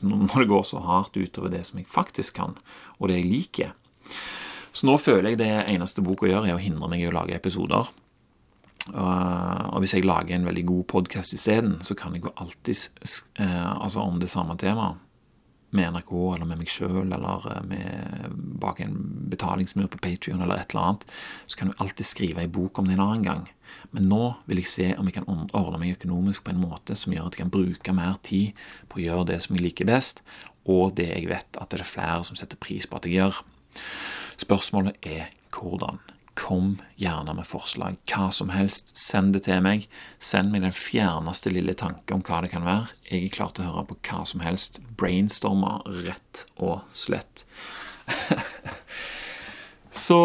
når 0.00 0.40
det 0.40 0.48
går 0.48 0.64
så 0.64 0.80
hardt 0.80 1.18
utover 1.20 1.52
det 1.52 1.60
som 1.68 1.76
jeg 1.76 1.90
faktisk 1.92 2.38
kan, 2.38 2.56
og 2.96 3.10
det 3.10 3.18
jeg 3.18 3.28
liker? 3.28 3.74
Så 4.72 4.88
nå 4.88 4.96
føler 5.00 5.34
jeg 5.34 5.40
det 5.42 5.52
eneste 5.74 6.04
boka 6.04 6.28
gjør, 6.28 6.48
er 6.48 6.56
å 6.56 6.62
hindre 6.62 6.88
meg 6.88 7.04
i 7.04 7.08
å 7.10 7.12
lage 7.12 7.36
episoder. 7.36 7.92
Og 8.96 9.76
hvis 9.82 9.96
jeg 9.96 10.06
lager 10.06 10.36
en 10.36 10.48
veldig 10.48 10.64
god 10.68 10.84
podkast 10.94 11.36
isteden, 11.36 11.78
så 11.84 11.96
kan 11.98 12.16
jeg 12.16 12.24
jo 12.24 12.32
alltid 12.38 13.04
eh, 13.42 13.72
altså 13.76 14.04
om 14.04 14.20
det 14.22 14.30
samme 14.30 14.56
temaet 14.60 15.02
med 15.76 15.92
NRK 15.94 16.12
eller 16.34 16.48
med 16.48 16.62
meg 16.62 16.70
sjøl 16.72 17.04
eller 17.04 17.46
eh, 17.52 17.62
med, 17.68 18.38
bak 18.62 18.80
en 18.84 18.96
betalingsmur 19.32 19.90
på 19.92 20.00
Patrion 20.02 20.42
eller 20.42 20.62
et 20.62 20.72
eller 20.74 20.90
annet, 20.90 21.06
så 21.46 21.60
kan 21.60 21.70
du 21.70 21.78
alltid 21.82 22.08
skrive 22.08 22.44
ei 22.44 22.50
bok 22.50 22.80
om 22.80 22.88
det 22.88 22.96
en 22.96 23.04
annen 23.06 23.26
gang. 23.26 23.44
Men 23.94 24.08
nå 24.10 24.22
vil 24.46 24.62
jeg 24.62 24.72
se 24.72 24.88
om 24.96 25.08
jeg 25.08 25.18
kan 25.18 25.28
ordne 25.28 25.80
meg 25.82 25.96
økonomisk 25.96 26.46
på 26.46 26.54
en 26.54 26.62
måte 26.62 26.96
som 26.98 27.14
gjør 27.14 27.28
at 27.28 27.36
jeg 27.36 27.44
kan 27.44 27.54
bruke 27.54 27.96
mer 27.96 28.18
tid 28.26 28.66
på 28.90 29.00
å 29.00 29.06
gjøre 29.06 29.30
det 29.32 29.40
som 29.44 29.56
jeg 29.56 29.66
liker 29.68 29.88
best, 29.88 30.22
og 30.66 30.96
det 30.98 31.10
jeg 31.12 31.30
vet 31.30 31.60
at 31.60 31.70
det 31.70 31.82
er 31.82 31.88
flere 31.88 32.26
som 32.26 32.38
setter 32.38 32.58
pris 32.60 32.88
på 32.88 32.98
at 32.98 33.06
jeg 33.08 33.20
gjør. 33.20 33.40
Spørsmålet 34.42 35.06
er 35.06 35.30
hvordan. 35.54 36.00
Kom 36.36 36.74
gjerne 37.00 37.32
med 37.34 37.48
forslag. 37.48 37.96
Hva 38.10 38.28
som 38.34 38.50
helst. 38.52 38.92
Send 39.00 39.32
det 39.32 39.46
til 39.46 39.62
meg. 39.64 39.86
Send 40.20 40.52
meg 40.52 40.66
den 40.66 40.74
fjerneste 40.76 41.52
lille 41.52 41.72
tanke 41.78 42.12
om 42.12 42.24
hva 42.26 42.42
det 42.44 42.52
kan 42.52 42.66
være. 42.66 42.90
Jeg 43.08 43.24
er 43.24 43.34
klar 43.38 43.54
til 43.56 43.64
å 43.64 43.70
høre 43.72 43.86
på 43.88 43.98
hva 44.10 44.20
som 44.28 44.44
helst. 44.44 44.80
Brainstorme 45.00 45.78
rett 46.04 46.44
og 46.60 46.84
slett. 46.92 47.46
Så 49.96 50.18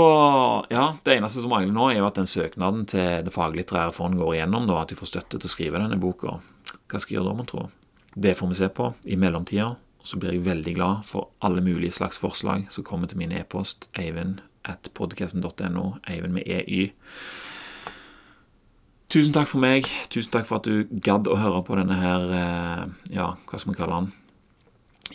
ja, 0.70 0.90
det 1.04 1.16
eneste 1.16 1.40
som 1.40 1.54
mangler 1.54 1.72
nå, 1.72 1.86
er 1.90 2.02
jo 2.02 2.10
at 2.10 2.18
den 2.20 2.28
søknaden 2.28 2.84
til 2.92 3.24
Det 3.24 3.32
faglitterære 3.32 3.94
fond 3.96 4.20
går 4.20 4.36
igjennom, 4.36 4.68
da, 4.68 4.82
at 4.82 4.92
de 4.92 5.00
får 5.00 5.14
støtte 5.14 5.40
til 5.40 5.48
å 5.48 5.54
skrive 5.54 5.80
denne 5.80 6.00
boka. 6.02 6.42
Hva 6.92 7.00
skal 7.00 7.14
jeg 7.14 7.22
gjøre 7.22 7.30
da, 7.32 7.38
mon 7.40 7.48
tro? 7.48 7.70
Det 8.12 8.36
får 8.36 8.52
vi 8.52 8.60
se 8.60 8.68
på. 8.68 8.92
I 9.08 9.16
mellomtida 9.16 9.70
så 10.04 10.20
blir 10.20 10.36
jeg 10.36 10.44
veldig 10.44 10.76
glad 10.76 11.08
for 11.08 11.32
alle 11.40 11.64
mulige 11.64 11.96
slags 11.96 12.20
forslag 12.20 12.68
som 12.74 12.84
kommer 12.84 13.08
til 13.08 13.22
min 13.22 13.32
e-post 13.38 13.88
Eivind 13.96 14.42
at 14.68 14.92
podcasten.no, 14.98 15.86
Eivind 16.10 16.36
med 16.36 16.48
EY. 16.48 16.92
Tusen 19.12 19.34
takk 19.36 19.50
for 19.52 19.60
meg. 19.64 19.88
Tusen 20.14 20.32
takk 20.32 20.48
for 20.48 20.62
at 20.62 20.68
du 20.70 20.88
gadd 21.04 21.28
å 21.28 21.40
høre 21.40 21.64
på 21.68 21.76
denne 21.76 21.98
her, 22.00 22.28
eh, 22.38 22.84
ja, 23.18 23.34
hva 23.36 23.60
skal 23.60 23.74
vi 23.74 23.80
kalle 23.80 23.98
den, 23.98 24.12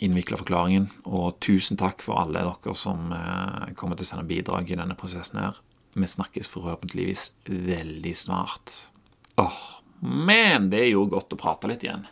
innvikla 0.05 0.37
forklaringen. 0.37 0.89
Og 1.09 1.39
tusen 1.41 1.79
takk 1.79 2.03
for 2.05 2.21
alle 2.21 2.43
dere 2.45 2.75
som 2.77 3.09
eh, 3.15 3.73
kommer 3.79 3.97
til 3.97 4.05
å 4.05 4.11
sende 4.11 4.29
bidrag 4.29 4.69
i 4.69 4.77
denne 4.77 4.97
prosessen 4.99 5.41
her. 5.41 5.57
Vi 5.97 6.05
snakkes 6.05 6.51
forhåpentligvis 6.53 7.31
veldig 7.49 8.13
snart. 8.17 8.75
Åh, 9.41 9.57
men 10.05 10.69
det 10.69 10.91
gjorde 10.91 11.15
godt 11.15 11.33
å 11.33 11.41
prate 11.41 11.71
litt 11.71 11.87
igjen. 11.87 12.05